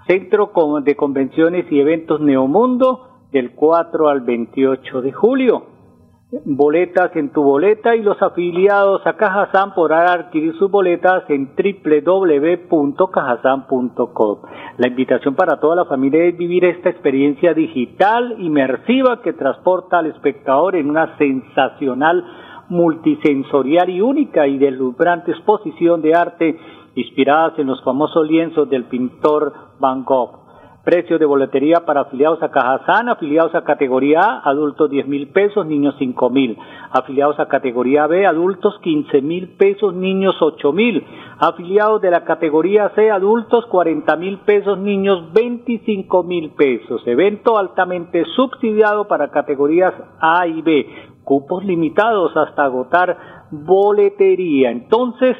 Centro 0.06 0.50
de 0.82 0.96
Convenciones 0.96 1.70
y 1.70 1.80
Eventos 1.80 2.22
Neomundo 2.22 3.26
del 3.30 3.50
4 3.54 4.08
al 4.08 4.22
28 4.22 5.02
de 5.02 5.12
julio. 5.12 5.66
Boletas 6.32 7.10
en 7.16 7.32
tu 7.32 7.42
boleta 7.42 7.96
y 7.96 8.02
los 8.02 8.22
afiliados 8.22 9.04
a 9.04 9.16
Cajazán 9.16 9.74
podrán 9.74 10.20
adquirir 10.20 10.56
sus 10.58 10.70
boletas 10.70 11.24
en 11.28 11.56
www.cajazán.com. 11.56 14.38
La 14.78 14.86
invitación 14.86 15.34
para 15.34 15.58
toda 15.58 15.74
la 15.74 15.86
familia 15.86 16.26
es 16.26 16.38
vivir 16.38 16.64
esta 16.64 16.88
experiencia 16.88 17.52
digital 17.52 18.36
inmersiva 18.38 19.22
que 19.22 19.32
transporta 19.32 19.98
al 19.98 20.06
espectador 20.06 20.76
en 20.76 20.88
una 20.88 21.18
sensacional 21.18 22.24
multisensorial 22.68 23.90
y 23.90 24.00
única 24.00 24.46
y 24.46 24.56
deslumbrante 24.56 25.32
exposición 25.32 26.00
de 26.00 26.14
arte 26.14 26.56
inspiradas 26.94 27.58
en 27.58 27.66
los 27.66 27.82
famosos 27.82 28.24
lienzos 28.28 28.70
del 28.70 28.84
pintor 28.84 29.52
Van 29.80 30.04
Gogh. 30.04 30.39
Precios 30.84 31.20
de 31.20 31.26
boletería 31.26 31.84
para 31.84 32.00
afiliados 32.00 32.42
a 32.42 32.50
Cajazán, 32.50 33.10
afiliados 33.10 33.54
a 33.54 33.64
categoría 33.64 34.20
A, 34.20 34.48
adultos 34.48 34.88
10 34.88 35.08
mil 35.08 35.28
pesos, 35.28 35.66
niños 35.66 35.94
5 35.98 36.30
mil. 36.30 36.56
Afiliados 36.90 37.38
a 37.38 37.48
categoría 37.48 38.06
B, 38.06 38.26
adultos 38.26 38.78
15 38.82 39.20
mil 39.20 39.48
pesos, 39.58 39.92
niños 39.92 40.36
8 40.40 40.72
mil. 40.72 41.04
Afiliados 41.38 42.00
de 42.00 42.10
la 42.10 42.24
categoría 42.24 42.92
C, 42.94 43.10
adultos 43.10 43.66
40 43.66 44.16
mil 44.16 44.38
pesos, 44.38 44.78
niños 44.78 45.30
25 45.34 46.22
mil 46.22 46.52
pesos. 46.52 47.06
Evento 47.06 47.58
altamente 47.58 48.24
subsidiado 48.34 49.06
para 49.06 49.30
categorías 49.30 49.92
A 50.18 50.46
y 50.46 50.62
B. 50.62 50.86
Cupos 51.24 51.62
limitados 51.62 52.34
hasta 52.34 52.64
agotar 52.64 53.18
boletería. 53.50 54.70
Entonces, 54.70 55.36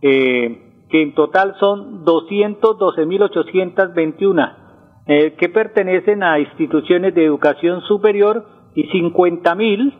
eh, 0.02 0.86
que 0.90 1.02
en 1.04 1.14
total 1.14 1.56
son 1.60 2.06
212.821, 2.06 4.56
eh, 5.06 5.36
que 5.38 5.50
pertenecen 5.50 6.24
a 6.24 6.40
instituciones 6.40 7.14
de 7.16 7.26
educación 7.26 7.82
superior 7.82 8.46
y 8.76 8.88
50.000 8.90 9.94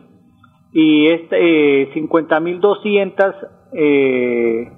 y 0.72 1.08
este, 1.08 1.82
eh, 1.82 1.92
50.200 1.94 3.34
eh, 3.72 4.72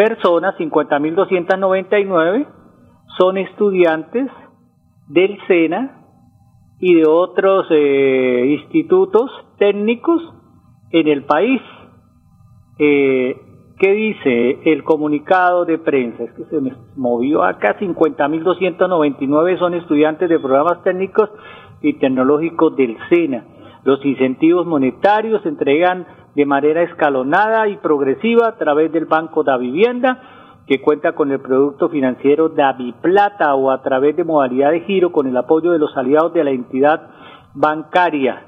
personas, 0.00 0.56
50.299, 0.56 2.46
son 3.18 3.36
estudiantes 3.36 4.30
del 5.08 5.38
SENA 5.46 6.06
y 6.78 6.94
de 6.94 7.06
otros 7.06 7.66
eh, 7.68 8.46
institutos 8.58 9.30
técnicos 9.58 10.22
en 10.90 11.06
el 11.06 11.24
país. 11.24 11.60
Eh, 12.78 13.36
¿Qué 13.78 13.92
dice 13.92 14.60
el 14.72 14.84
comunicado 14.84 15.66
de 15.66 15.76
prensa? 15.76 16.24
Es 16.24 16.32
que 16.32 16.44
se 16.44 16.62
me 16.62 16.72
movió 16.96 17.44
acá, 17.44 17.78
50.299 17.78 19.58
son 19.58 19.74
estudiantes 19.74 20.30
de 20.30 20.38
programas 20.38 20.82
técnicos 20.82 21.28
y 21.82 21.92
tecnológicos 21.98 22.74
del 22.74 22.96
SENA. 23.10 23.44
Los 23.84 24.02
incentivos 24.06 24.66
monetarios 24.66 25.42
se 25.42 25.50
entregan 25.50 26.06
de 26.34 26.46
manera 26.46 26.82
escalonada 26.82 27.68
y 27.68 27.76
progresiva 27.76 28.48
a 28.48 28.56
través 28.56 28.92
del 28.92 29.06
Banco 29.06 29.42
da 29.42 29.56
Vivienda, 29.56 30.20
que 30.66 30.80
cuenta 30.80 31.12
con 31.12 31.32
el 31.32 31.40
producto 31.40 31.88
financiero 31.88 32.52
Plata 33.02 33.54
o 33.54 33.70
a 33.70 33.82
través 33.82 34.16
de 34.16 34.24
modalidad 34.24 34.70
de 34.70 34.82
giro 34.82 35.10
con 35.10 35.26
el 35.26 35.36
apoyo 35.36 35.72
de 35.72 35.80
los 35.80 35.96
aliados 35.96 36.32
de 36.32 36.44
la 36.44 36.50
entidad 36.50 37.10
bancaria. 37.54 38.44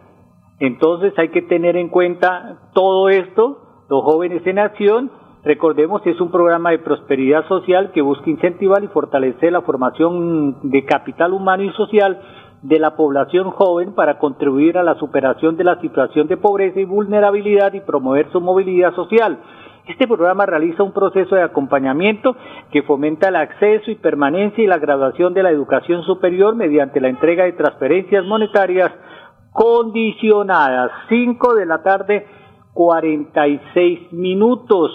Entonces 0.61 1.13
hay 1.19 1.31
que 1.31 1.43
tener 1.43 1.77
en 1.77 1.89
cuenta 1.89 2.71
todo 2.73 3.09
esto, 3.09 3.59
los 3.89 4.05
jóvenes 4.05 4.47
en 4.47 4.61
acción, 4.61 5.11
recordemos 5.43 6.03
que 6.03 6.11
es 6.11 6.21
un 6.21 6.31
programa 6.31 6.71
de 6.71 6.79
prosperidad 6.79 7.47
social 7.49 7.91
que 7.91 8.03
busca 8.03 8.31
incentivar 8.31 8.85
y 8.85 8.89
fortalecer 8.89 9.53
la 9.53 9.63
formación 9.63 10.71
de 10.71 10.85
capital 10.85 11.33
humano 11.33 11.65
y 11.65 11.73
social 11.73 12.21
de 12.63 12.79
la 12.79 12.95
población 12.97 13.51
joven 13.51 13.93
para 13.93 14.19
contribuir 14.19 14.79
a 14.79 14.85
la 14.85 14.95
superación 14.95 15.57
de 15.57 15.65
la 15.65 15.81
situación 15.81 16.29
de 16.29 16.37
pobreza 16.37 16.81
y 16.81 16.85
vulnerabilidad 16.85 17.73
y 17.75 17.81
promover 17.81 18.31
su 18.31 18.41
movilidad 18.41 18.95
social. 18.95 19.39
Este 19.87 20.07
programa 20.07 20.47
realiza 20.47 20.85
un 20.85 20.93
proceso 20.93 21.35
de 21.35 21.43
acompañamiento 21.43 22.37
que 22.71 22.85
fomenta 22.85 23.29
el 23.29 23.37
acceso 23.37 23.91
y 23.91 23.97
permanencia 23.97 24.63
y 24.63 24.69
la 24.69 24.79
graduación 24.79 25.35
de 25.35 25.43
la 25.43 25.51
educación 25.51 26.05
superior 26.05 26.55
mediante 26.55 27.01
la 27.01 27.09
entrega 27.09 27.45
de 27.45 27.53
transferencias 27.53 28.25
monetarias 28.25 28.93
condicionadas. 29.51 30.93
5 31.09 31.55
de 31.55 31.67
la 31.67 31.83
tarde, 31.83 32.27
46 32.75 34.13
minutos. 34.13 34.93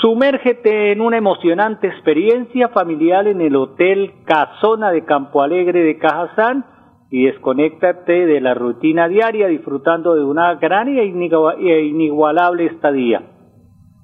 Sumérgete 0.00 0.92
en 0.92 1.00
una 1.02 1.18
emocionante 1.18 1.86
experiencia 1.86 2.70
familiar 2.70 3.26
en 3.26 3.42
el 3.42 3.54
Hotel 3.54 4.14
Casona 4.24 4.90
de 4.92 5.04
Campo 5.04 5.42
Alegre 5.42 5.82
de 5.82 5.98
Cajazán 5.98 6.64
y 7.10 7.26
desconéctate 7.26 8.24
de 8.24 8.40
la 8.40 8.54
rutina 8.54 9.08
diaria 9.08 9.48
disfrutando 9.48 10.14
de 10.14 10.24
una 10.24 10.54
gran 10.54 10.88
e 10.88 11.04
inigualable 11.04 12.64
estadía. 12.64 13.24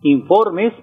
Informes 0.02 0.74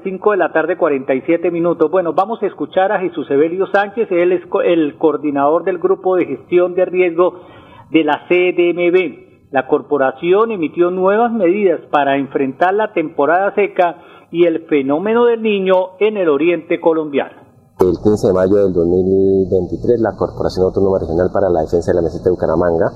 5 0.03 0.31
de 0.33 0.37
la 0.37 0.51
tarde 0.51 0.77
47 0.77 1.53
minutos. 1.53 1.89
Bueno, 1.89 2.13
vamos 2.13 2.43
a 2.43 2.47
escuchar 2.47 2.91
a 2.91 2.99
Jesús 2.99 3.31
Evelio 3.31 3.69
Sánchez, 3.69 4.11
él 4.11 4.33
es 4.33 4.43
el 4.65 4.97
coordinador 4.97 5.63
del 5.63 5.79
grupo 5.79 6.17
de 6.17 6.27
gestión 6.27 6.75
de 6.75 6.87
riesgo 6.87 7.43
de 7.91 8.03
la 8.03 8.27
CDMB. 8.27 9.32
La 9.53 9.69
corporación 9.69 10.51
emitió 10.51 10.91
nuevas 10.91 11.31
medidas 11.31 11.79
para 11.91 12.17
enfrentar 12.17 12.73
la 12.73 12.95
temporada 12.95 13.55
seca 13.55 13.97
y 14.31 14.47
el 14.47 14.65
fenómeno 14.65 15.27
del 15.27 15.43
niño 15.43 16.01
en 16.01 16.17
el 16.17 16.31
oriente 16.31 16.81
colombiano. 16.81 17.37
El 17.79 17.99
15 18.03 18.29
de 18.29 18.33
mayo 18.33 18.57
del 18.57 18.73
2023, 18.73 20.01
la 20.01 20.17
Corporación 20.17 20.65
Autónoma 20.65 21.01
Regional 21.01 21.29
para 21.31 21.51
la 21.51 21.61
Defensa 21.61 21.91
de 21.91 21.97
la 21.97 22.01
Meseta 22.01 22.25
de 22.25 22.31
Bucaramanga 22.31 22.93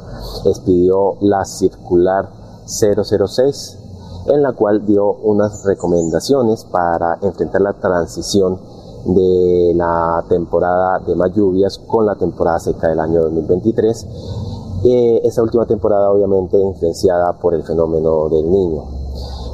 expidió 0.46 1.16
la 1.20 1.44
circular 1.44 2.24
006, 2.64 4.24
en 4.32 4.42
la 4.42 4.54
cual 4.54 4.86
dio 4.86 5.12
unas 5.12 5.62
recomendaciones 5.66 6.64
para 6.72 7.18
enfrentar 7.20 7.60
la 7.60 7.74
transición 7.74 8.56
de 9.04 9.74
la 9.76 10.24
temporada 10.30 11.00
de 11.06 11.16
más 11.16 11.34
lluvias 11.36 11.78
con 11.86 12.06
la 12.06 12.14
temporada 12.14 12.60
seca 12.60 12.88
del 12.88 13.00
año 13.00 13.20
2023 13.24 14.55
eh, 14.88 15.20
esta 15.24 15.42
última 15.42 15.66
temporada 15.66 16.10
obviamente 16.10 16.58
influenciada 16.58 17.32
por 17.38 17.54
el 17.54 17.62
fenómeno 17.62 18.28
del 18.28 18.50
niño. 18.50 18.84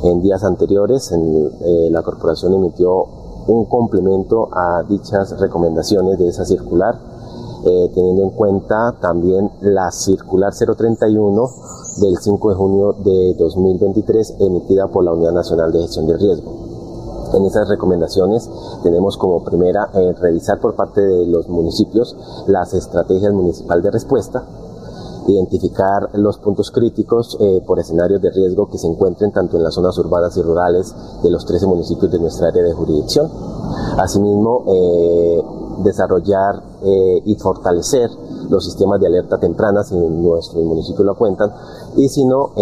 En 0.05 0.21
días 0.21 0.43
anteriores 0.43 1.13
eh, 1.13 1.89
la 1.91 2.03
corporación 2.03 2.55
emitió 2.55 3.07
un 3.47 3.65
complemento 3.67 4.49
a 4.53 4.83
dichas 4.83 5.39
recomendaciones 5.39 6.19
de 6.19 6.29
esa 6.29 6.45
circular, 6.45 6.99
eh, 7.65 7.91
teniendo 7.95 8.23
en 8.25 8.31
cuenta 8.31 8.97
también 9.01 9.51
la 9.61 9.91
circular 9.91 10.53
031 10.53 11.49
del 12.01 12.19
5 12.19 12.49
de 12.51 12.55
junio 12.55 12.93
de 13.05 13.35
2023 13.39 14.37
emitida 14.41 14.89
por 14.89 15.05
la 15.05 15.13
Unidad 15.13 15.33
Nacional 15.33 15.73
de 15.73 15.83
Gestión 15.83 16.07
del 16.07 16.19
Riesgo. 16.19 16.53
En 17.35 17.47
esas 17.47 17.69
recomendaciones 17.69 18.51
tenemos 18.83 19.17
como 19.17 19.43
primera 19.43 19.89
eh, 19.95 20.13
revisar 20.21 20.61
por 20.61 20.75
parte 20.75 21.01
de 21.01 21.27
los 21.27 21.49
municipios 21.49 22.17
las 22.47 22.75
estrategias 22.75 23.33
municipal 23.33 23.81
de 23.81 23.91
respuesta, 23.91 24.45
identificar 25.27 26.11
los 26.15 26.39
puntos 26.39 26.71
críticos 26.71 27.37
eh, 27.41 27.63
por 27.67 27.79
escenarios 27.79 28.21
de 28.21 28.31
riesgo 28.31 28.69
que 28.69 28.79
se 28.79 28.87
encuentren 28.87 29.33
tanto 29.33 29.57
en 29.57 29.63
las 29.63 29.75
zonas 29.75 29.97
urbanas 29.99 30.37
y 30.37 30.43
rurales 30.43 30.95
de 31.23 31.31
los 31.31 31.45
13 31.47 31.67
municipios 31.67 32.11
de 32.11 32.19
nuestra 32.19 32.49
área 32.49 32.63
de 32.63 32.73
jurisdicción. 32.73 33.31
Asimismo, 33.99 34.65
eh, 34.69 35.43
desarrollar 35.85 36.63
eh, 36.83 37.23
y 37.25 37.35
fortalecer 37.37 38.11
los 38.49 38.65
sistemas 38.65 39.01
de 39.01 39.07
alerta 39.07 39.39
temprana 39.39 39.83
si 39.83 39.97
nuestros 39.97 40.63
municipios 40.65 41.07
lo 41.07 41.15
cuentan 41.17 41.51
y 41.97 42.09
si 42.09 42.25
no, 42.25 42.53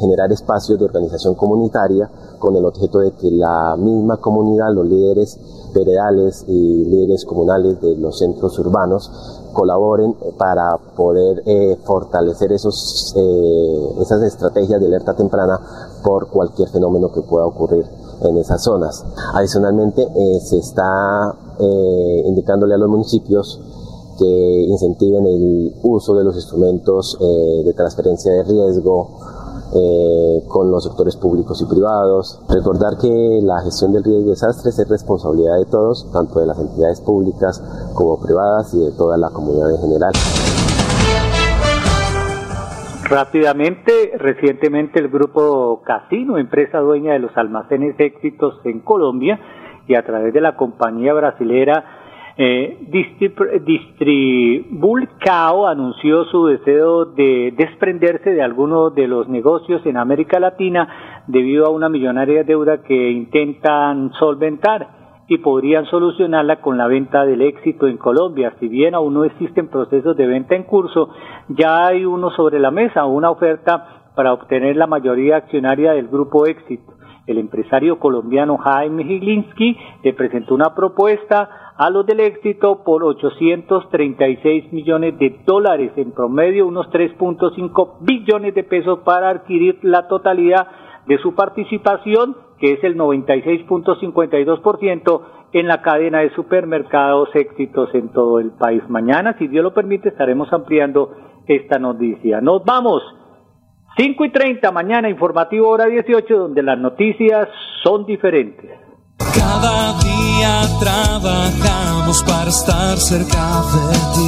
generar 0.00 0.32
espacios 0.32 0.78
de 0.78 0.84
organización 0.84 1.34
comunitaria 1.34 2.10
con 2.38 2.56
el 2.56 2.64
objeto 2.64 2.98
de 2.98 3.12
que 3.12 3.30
la 3.30 3.76
misma 3.76 4.16
comunidad, 4.16 4.72
los 4.72 4.86
líderes 4.86 5.38
veredales 5.76 6.44
y 6.48 6.84
líderes 6.84 7.24
comunales 7.24 7.80
de 7.80 7.96
los 7.96 8.18
centros 8.18 8.58
urbanos 8.58 9.10
colaboren 9.52 10.14
para 10.36 10.76
poder 10.96 11.42
eh, 11.46 11.76
fortalecer 11.84 12.52
esos, 12.52 13.14
eh, 13.16 13.88
esas 14.02 14.22
estrategias 14.22 14.80
de 14.80 14.86
alerta 14.86 15.14
temprana 15.14 15.58
por 16.02 16.28
cualquier 16.28 16.68
fenómeno 16.68 17.12
que 17.12 17.22
pueda 17.22 17.46
ocurrir 17.46 17.86
en 18.22 18.36
esas 18.38 18.62
zonas. 18.62 19.04
Adicionalmente, 19.34 20.02
eh, 20.02 20.40
se 20.40 20.58
está 20.58 21.34
indicándole 21.58 22.74
a 22.74 22.76
los 22.76 22.88
municipios 22.90 23.60
que 24.18 24.64
incentiven 24.68 25.26
el 25.26 25.74
uso 25.82 26.14
de 26.14 26.24
los 26.24 26.36
instrumentos 26.36 27.18
de 27.18 27.72
transferencia 27.74 28.30
de 28.30 28.42
riesgo, 28.44 29.08
eh, 29.74 30.44
con 30.48 30.70
los 30.70 30.84
sectores 30.84 31.16
públicos 31.16 31.60
y 31.62 31.66
privados. 31.66 32.40
Recordar 32.48 32.98
que 33.00 33.40
la 33.42 33.60
gestión 33.62 33.92
del 33.92 34.04
riesgo 34.04 34.24
de 34.24 34.30
desastres 34.30 34.78
es 34.78 34.88
responsabilidad 34.88 35.58
de 35.58 35.66
todos, 35.66 36.10
tanto 36.12 36.40
de 36.40 36.46
las 36.46 36.58
entidades 36.58 37.00
públicas 37.00 37.62
como 37.94 38.20
privadas 38.20 38.72
y 38.74 38.78
de 38.78 38.92
toda 38.92 39.16
la 39.16 39.30
comunidad 39.30 39.70
en 39.70 39.80
general. 39.80 40.12
Rápidamente, 43.08 44.12
recientemente 44.18 44.98
el 44.98 45.08
grupo 45.08 45.80
Casino, 45.84 46.38
empresa 46.38 46.78
dueña 46.78 47.12
de 47.12 47.20
los 47.20 47.36
almacenes 47.36 47.94
éxitos 47.98 48.60
en 48.64 48.80
Colombia, 48.80 49.38
y 49.88 49.94
a 49.94 50.04
través 50.04 50.34
de 50.34 50.40
la 50.40 50.56
compañía 50.56 51.14
brasilera 51.14 51.84
eh, 52.38 52.76
Distribulcao 53.64 55.66
anunció 55.66 56.24
su 56.26 56.46
deseo 56.46 57.06
de 57.06 57.54
desprenderse 57.56 58.30
de 58.30 58.42
algunos 58.42 58.94
de 58.94 59.08
los 59.08 59.28
negocios 59.28 59.84
en 59.86 59.96
América 59.96 60.38
Latina 60.38 61.24
debido 61.26 61.66
a 61.66 61.70
una 61.70 61.88
millonaria 61.88 62.44
deuda 62.44 62.82
que 62.82 63.10
intentan 63.10 64.12
solventar 64.18 64.96
y 65.28 65.38
podrían 65.38 65.86
solucionarla 65.86 66.60
con 66.60 66.76
la 66.76 66.86
venta 66.86 67.24
del 67.24 67.42
éxito 67.42 67.88
en 67.88 67.96
Colombia. 67.96 68.54
Si 68.60 68.68
bien 68.68 68.94
aún 68.94 69.14
no 69.14 69.24
existen 69.24 69.68
procesos 69.68 70.16
de 70.16 70.26
venta 70.26 70.54
en 70.54 70.64
curso, 70.64 71.08
ya 71.48 71.86
hay 71.86 72.04
uno 72.04 72.30
sobre 72.30 72.60
la 72.60 72.70
mesa, 72.70 73.06
una 73.06 73.30
oferta 73.30 74.10
para 74.14 74.32
obtener 74.32 74.76
la 74.76 74.86
mayoría 74.86 75.36
accionaria 75.36 75.92
del 75.92 76.08
grupo 76.08 76.46
éxito. 76.46 76.95
El 77.26 77.38
empresario 77.38 77.98
colombiano 77.98 78.56
Jaime 78.56 79.02
Higlinsky 79.02 79.76
le 80.04 80.12
presentó 80.12 80.54
una 80.54 80.74
propuesta 80.74 81.74
a 81.76 81.90
los 81.90 82.06
del 82.06 82.20
éxito 82.20 82.84
por 82.84 83.02
836 83.04 84.72
millones 84.72 85.18
de 85.18 85.40
dólares, 85.44 85.90
en 85.96 86.12
promedio 86.12 86.66
unos 86.66 86.86
3.5 86.90 87.96
billones 88.00 88.54
de 88.54 88.62
pesos 88.62 89.00
para 89.00 89.28
adquirir 89.30 89.80
la 89.82 90.06
totalidad 90.08 90.68
de 91.06 91.18
su 91.18 91.34
participación, 91.34 92.36
que 92.58 92.74
es 92.74 92.84
el 92.84 92.96
96.52% 92.96 95.20
en 95.52 95.66
la 95.66 95.82
cadena 95.82 96.20
de 96.20 96.32
supermercados 96.34 97.28
éxitos 97.34 97.92
en 97.94 98.10
todo 98.10 98.38
el 98.38 98.52
país. 98.52 98.88
Mañana, 98.88 99.36
si 99.38 99.48
Dios 99.48 99.64
lo 99.64 99.74
permite, 99.74 100.10
estaremos 100.10 100.52
ampliando 100.52 101.10
esta 101.46 101.78
noticia. 101.78 102.40
Nos 102.40 102.64
vamos. 102.64 103.02
5 103.96 104.24
y 104.26 104.30
30, 104.30 104.70
mañana 104.72 105.08
informativo 105.08 105.68
hora 105.68 105.86
18, 105.86 106.36
donde 106.36 106.62
las 106.62 106.78
noticias 106.78 107.48
son 107.82 108.04
diferentes. 108.04 108.70
Cada 109.18 109.98
día 110.00 110.60
trabajamos 110.78 112.22
para 112.24 112.50
estar 112.50 112.98
cerca 112.98 113.62
de 113.72 113.96
ti. 114.14 114.26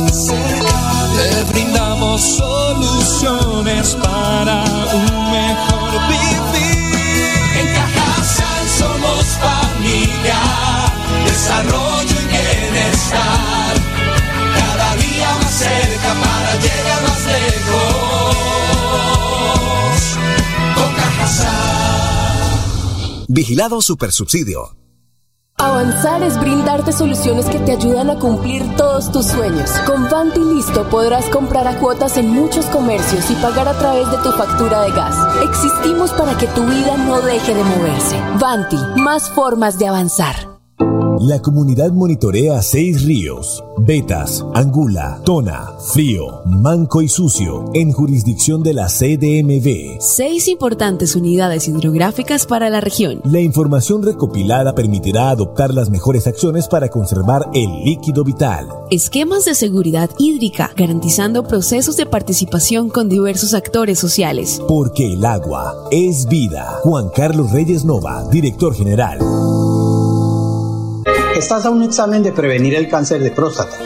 Te 1.16 1.52
brindamos 1.52 2.20
soluciones 2.38 3.94
para 3.96 4.07
Vigilado 23.48 23.80
Supersubsidio. 23.80 24.76
Avanzar 25.56 26.22
es 26.22 26.38
brindarte 26.38 26.92
soluciones 26.92 27.46
que 27.46 27.58
te 27.58 27.72
ayudan 27.72 28.10
a 28.10 28.18
cumplir 28.18 28.62
todos 28.76 29.10
tus 29.10 29.24
sueños. 29.24 29.70
Con 29.86 30.06
Vanti 30.10 30.38
Listo 30.38 30.86
podrás 30.90 31.24
comprar 31.30 31.66
a 31.66 31.78
cuotas 31.78 32.18
en 32.18 32.28
muchos 32.28 32.66
comercios 32.66 33.30
y 33.30 33.34
pagar 33.36 33.66
a 33.66 33.78
través 33.78 34.10
de 34.10 34.18
tu 34.18 34.32
factura 34.32 34.82
de 34.82 34.90
gas. 34.90 35.16
Existimos 35.42 36.10
para 36.10 36.36
que 36.36 36.46
tu 36.48 36.62
vida 36.66 36.98
no 36.98 37.22
deje 37.22 37.54
de 37.54 37.64
moverse. 37.64 38.20
Vanti, 38.38 38.76
más 39.00 39.30
formas 39.30 39.78
de 39.78 39.88
avanzar. 39.88 40.57
La 41.20 41.42
comunidad 41.42 41.90
monitorea 41.90 42.62
seis 42.62 43.04
ríos, 43.04 43.64
Betas, 43.78 44.44
Angula, 44.54 45.20
Tona, 45.24 45.72
Frío, 45.92 46.42
Manco 46.44 47.02
y 47.02 47.08
Sucio, 47.08 47.72
en 47.74 47.92
jurisdicción 47.92 48.62
de 48.62 48.72
la 48.72 48.86
CDMV. 48.86 50.00
Seis 50.00 50.46
importantes 50.46 51.16
unidades 51.16 51.66
hidrográficas 51.66 52.46
para 52.46 52.70
la 52.70 52.80
región. 52.80 53.20
La 53.24 53.40
información 53.40 54.04
recopilada 54.04 54.76
permitirá 54.76 55.30
adoptar 55.30 55.74
las 55.74 55.90
mejores 55.90 56.28
acciones 56.28 56.68
para 56.68 56.88
conservar 56.88 57.50
el 57.52 57.68
líquido 57.82 58.22
vital. 58.22 58.68
Esquemas 58.92 59.44
de 59.44 59.56
seguridad 59.56 60.10
hídrica, 60.20 60.70
garantizando 60.76 61.42
procesos 61.42 61.96
de 61.96 62.06
participación 62.06 62.90
con 62.90 63.08
diversos 63.08 63.54
actores 63.54 63.98
sociales. 63.98 64.62
Porque 64.68 65.14
el 65.14 65.24
agua 65.24 65.88
es 65.90 66.28
vida. 66.28 66.78
Juan 66.84 67.08
Carlos 67.08 67.50
Reyes 67.50 67.84
Nova, 67.84 68.24
director 68.30 68.72
general. 68.72 69.18
Estás 71.38 71.66
a 71.66 71.70
un 71.70 71.84
examen 71.84 72.24
de 72.24 72.32
prevenir 72.32 72.74
el 72.74 72.88
cáncer 72.88 73.22
de 73.22 73.30
próstata. 73.30 73.76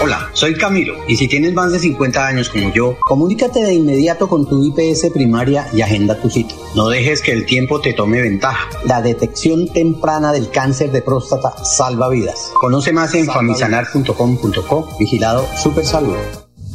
Hola, 0.00 0.30
soy 0.32 0.54
Camilo 0.54 0.94
y 1.08 1.16
si 1.16 1.26
tienes 1.26 1.52
más 1.54 1.72
de 1.72 1.80
50 1.80 2.24
años 2.24 2.50
como 2.50 2.72
yo, 2.72 2.98
comunícate 3.00 3.64
de 3.64 3.74
inmediato 3.74 4.28
con 4.28 4.46
tu 4.46 4.62
IPS 4.62 5.10
primaria 5.12 5.66
y 5.72 5.80
agenda 5.80 6.20
tu 6.20 6.30
cita. 6.30 6.54
No 6.76 6.88
dejes 6.88 7.20
que 7.20 7.32
el 7.32 7.46
tiempo 7.46 7.80
te 7.80 7.94
tome 7.94 8.20
ventaja. 8.20 8.68
La 8.84 9.02
detección 9.02 9.72
temprana 9.72 10.30
del 10.30 10.50
cáncer 10.50 10.92
de 10.92 11.02
próstata 11.02 11.52
salva 11.64 12.08
vidas. 12.08 12.52
Conoce 12.54 12.92
más 12.92 13.12
en 13.16 13.26
famisanar.com.co, 13.26 14.88
vigilado 15.00 15.44
Super 15.56 15.84
Salud. 15.84 16.14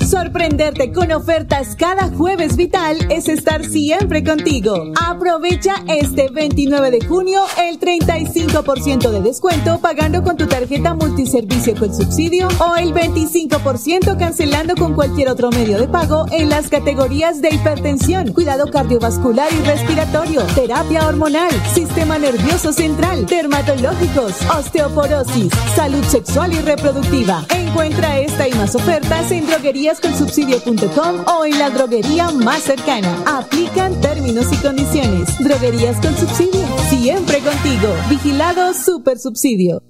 Sorprenderte 0.06 0.94
con 0.94 1.12
ofertas 1.12 1.76
cada 1.76 2.10
jueves 2.10 2.56
vital 2.56 2.98
es 3.10 3.28
estar 3.28 3.66
siempre 3.66 4.24
contigo. 4.24 4.94
Aprovecha 5.06 5.84
este 5.88 6.30
29 6.30 6.92
de 6.92 7.06
junio 7.06 7.42
el 7.60 7.80
35% 7.80 9.10
de 9.10 9.22
descuento 9.22 9.80
pagando 9.80 10.24
con 10.24 10.38
tu 10.38 10.48
tarjeta 10.48 10.94
multiservicio 10.94 11.76
con 11.76 11.94
subsidio 11.94 12.48
o 12.60 12.76
el 12.78 12.94
25% 12.94 14.18
cancelando 14.18 14.76
con 14.76 14.94
cualquier 14.94 15.30
otro 15.30 15.50
medio 15.50 15.78
de 15.78 15.88
pago 15.88 16.26
en 16.32 16.50
las 16.50 16.70
categorías 16.70 17.42
de 17.42 17.50
hipertensión, 17.50 18.32
cuidado 18.34 18.72
cardiovascular 18.72 19.52
y 19.52 19.66
respiratorio, 19.66 20.42
terapia 20.56 21.06
hormonal, 21.08 21.52
sistema 21.74 22.18
nervioso 22.18 22.72
central, 22.72 23.26
dermatológicos, 23.26 24.34
osteoporosis, 24.58 25.52
salud 25.76 26.04
sexual 26.06 26.54
y 26.54 26.60
reproductiva. 26.60 27.46
Encuentra 27.54 28.20
esta 28.20 28.48
y 28.48 28.54
más 28.54 28.76
ofertas 28.76 29.32
en 29.32 29.46
droguería 29.48 29.87
drogueríasconsubsidio.com 29.88 31.26
o 31.28 31.46
en 31.46 31.60
la 31.60 31.70
droguería 31.70 32.32
más 32.32 32.64
cercana. 32.64 33.24
Aplican 33.26 34.00
términos 34.02 34.48
y 34.52 34.58
condiciones. 34.58 35.38
Droguerías 35.40 35.98
con 36.02 36.16
subsidio. 36.16 36.66
Siempre 36.90 37.40
contigo. 37.40 37.94
Vigilado 38.10 38.74
Super 38.74 39.18
Subsidio. 39.18 39.82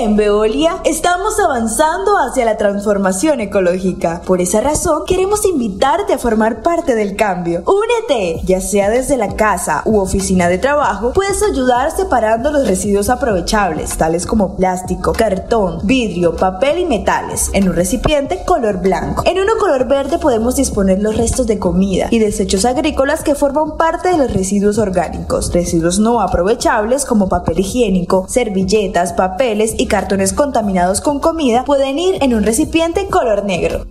En 0.00 0.16
Veolia 0.16 0.76
estamos 0.86 1.38
avanzando 1.38 2.12
hacia 2.16 2.46
la 2.46 2.56
transformación 2.56 3.42
ecológica. 3.42 4.22
Por 4.24 4.40
esa 4.40 4.62
razón, 4.62 5.02
queremos 5.06 5.44
invitarte 5.44 6.14
a 6.14 6.18
formar 6.18 6.62
parte 6.62 6.94
del 6.94 7.16
cambio. 7.16 7.62
Únete, 7.66 8.40
ya 8.46 8.62
sea 8.62 8.88
desde 8.88 9.18
la 9.18 9.36
casa 9.36 9.82
u 9.84 9.98
oficina 9.98 10.48
de 10.48 10.56
trabajo, 10.56 11.12
puedes 11.12 11.42
ayudar 11.42 11.94
separando 11.94 12.50
los 12.50 12.66
residuos 12.66 13.10
aprovechables, 13.10 13.98
tales 13.98 14.24
como 14.24 14.56
plástico, 14.56 15.12
cartón, 15.12 15.80
vidrio, 15.82 16.34
papel 16.34 16.78
y 16.78 16.86
metales, 16.86 17.50
en 17.52 17.68
un 17.68 17.76
recipiente 17.76 18.42
color 18.46 18.80
blanco. 18.80 19.22
En 19.26 19.38
uno 19.38 19.52
color 19.60 19.86
verde 19.86 20.18
podemos 20.18 20.56
disponer 20.56 21.02
los 21.02 21.18
restos 21.18 21.46
de 21.46 21.58
comida 21.58 22.08
y 22.10 22.20
desechos 22.20 22.64
agrícolas 22.64 23.22
que 23.22 23.34
forman 23.34 23.76
parte 23.76 24.08
de 24.08 24.16
los 24.16 24.32
residuos 24.32 24.78
orgánicos, 24.78 25.52
residuos 25.52 25.98
no 25.98 26.22
aprovechables 26.22 27.04
como 27.04 27.28
papel 27.28 27.58
higiénico, 27.58 28.24
servilletas, 28.30 29.12
papeles 29.12 29.74
y 29.76 29.89
cartones 29.90 30.32
contaminados 30.32 31.00
con 31.00 31.18
comida 31.18 31.64
pueden 31.64 31.98
ir 31.98 32.22
en 32.22 32.32
un 32.32 32.44
recipiente 32.44 33.08
color 33.08 33.44
negro. 33.44 33.86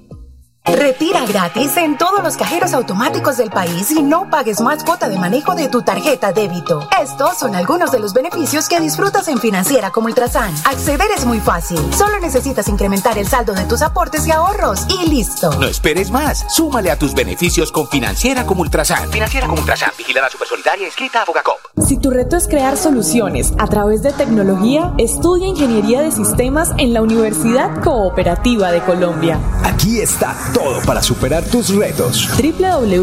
Retira 0.79 1.25
gratis 1.25 1.75
en 1.75 1.97
todos 1.97 2.23
los 2.23 2.37
cajeros 2.37 2.73
automáticos 2.73 3.35
del 3.35 3.49
país 3.49 3.91
y 3.91 4.01
no 4.01 4.29
pagues 4.29 4.61
más 4.61 4.81
cuota 4.85 5.09
de 5.09 5.19
manejo 5.19 5.53
de 5.53 5.67
tu 5.67 5.81
tarjeta 5.81 6.31
débito. 6.31 6.87
Estos 7.03 7.37
son 7.37 7.53
algunos 7.53 7.91
de 7.91 7.99
los 7.99 8.13
beneficios 8.13 8.69
que 8.69 8.79
disfrutas 8.79 9.27
en 9.27 9.39
Financiera 9.39 9.91
como 9.91 10.07
Ultrasan. 10.07 10.53
Acceder 10.63 11.09
es 11.17 11.25
muy 11.25 11.41
fácil. 11.41 11.77
Solo 11.93 12.17
necesitas 12.21 12.69
incrementar 12.69 13.17
el 13.17 13.27
saldo 13.27 13.53
de 13.53 13.65
tus 13.65 13.81
aportes 13.81 14.25
y 14.25 14.31
ahorros 14.31 14.85
y 14.87 15.09
listo. 15.09 15.51
No 15.59 15.67
esperes 15.67 16.11
más. 16.11 16.45
Súmale 16.47 16.91
a 16.91 16.97
tus 16.97 17.13
beneficios 17.13 17.73
con 17.73 17.89
Financiera 17.89 18.45
como 18.45 18.61
Ultrasan. 18.61 19.11
Financiera 19.11 19.47
como 19.47 19.59
Ultrasan. 19.59 19.91
Vigilada 19.97 20.29
Supersolidaria 20.29 20.87
escrita 20.87 21.23
a 21.23 21.25
Fogacop. 21.25 21.57
Si 21.85 21.97
tu 21.97 22.09
reto 22.09 22.37
es 22.37 22.47
crear 22.47 22.77
soluciones 22.77 23.51
a 23.57 23.67
través 23.67 24.01
de 24.01 24.13
tecnología, 24.13 24.93
estudia 24.97 25.47
Ingeniería 25.47 26.01
de 26.01 26.11
Sistemas 26.11 26.69
en 26.77 26.93
la 26.93 27.01
Universidad 27.01 27.81
Cooperativa 27.83 28.71
de 28.71 28.81
Colombia. 28.81 29.39
Aquí 29.63 29.99
está 29.99 30.35
todo 30.53 30.68
para 30.85 31.01
superar 31.03 31.43
tus 31.43 31.69
retos. 31.75 32.29
www.ucc.edu.co 32.37 32.99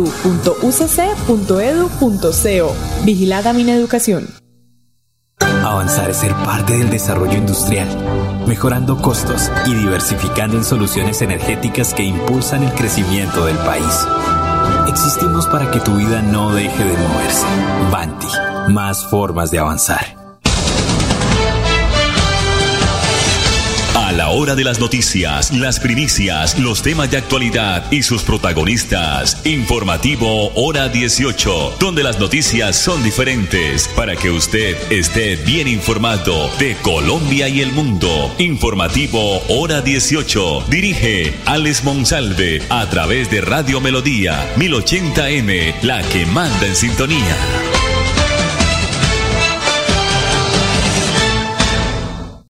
Vigilada 3.05 3.53
mi 3.53 3.71
educación. 3.71 4.29
Avanzar 5.65 6.11
es 6.11 6.19
ser 6.19 6.33
parte 6.45 6.79
del 6.79 6.91
desarrollo 6.91 7.37
industrial, 7.37 7.89
mejorando 8.47 8.97
costos 9.03 9.51
y 9.67 9.75
diversificando 9.75 10.57
en 10.57 10.65
soluciones 10.65 11.21
energéticas 11.23 11.93
que 11.93 12.05
impulsan 12.05 12.63
el 12.63 12.73
crecimiento 12.73 13.45
del 13.45 13.59
país. 13.59 14.07
Existimos 14.89 15.47
para 15.47 15.71
que 15.71 15.81
tu 15.81 15.97
vida 15.97 16.23
no 16.23 16.55
deje 16.55 16.85
de 16.85 16.97
moverse. 16.97 17.47
Banti, 17.91 18.29
más 18.73 19.05
formas 19.07 19.51
de 19.51 19.59
avanzar. 19.59 20.16
A 23.97 24.13
la 24.13 24.29
hora 24.29 24.55
de 24.55 24.63
las 24.63 24.79
noticias, 24.79 25.55
las 25.55 25.81
primicias, 25.81 26.59
los 26.59 26.83
temas 26.83 27.11
de 27.11 27.17
actualidad 27.17 27.91
y 27.91 28.03
sus 28.03 28.23
protagonistas. 28.25 29.41
Informativo 29.47 30.53
Hora 30.55 30.91
18, 30.91 31.77
donde 31.81 32.03
las 32.03 32.19
noticias 32.19 32.77
son 32.77 33.03
diferentes 33.03 33.89
para 33.89 34.15
que 34.15 34.31
usted 34.31 34.77
esté 34.93 35.37
bien 35.37 35.67
informado 35.67 36.51
de 36.59 36.77
Colombia 36.83 37.49
y 37.49 37.63
el 37.63 37.73
mundo. 37.73 38.35
Informativo 38.37 39.41
Hora 39.49 39.81
18. 39.81 40.67
Dirige 40.69 41.35
Alex 41.47 41.83
Monsalve 41.83 42.63
a 42.69 42.87
través 42.91 43.31
de 43.31 43.41
Radio 43.41 43.81
Melodía 43.81 44.55
1080M, 44.57 45.81
la 45.81 46.03
que 46.03 46.27
manda 46.27 46.67
en 46.67 46.77
sintonía. 46.77 47.86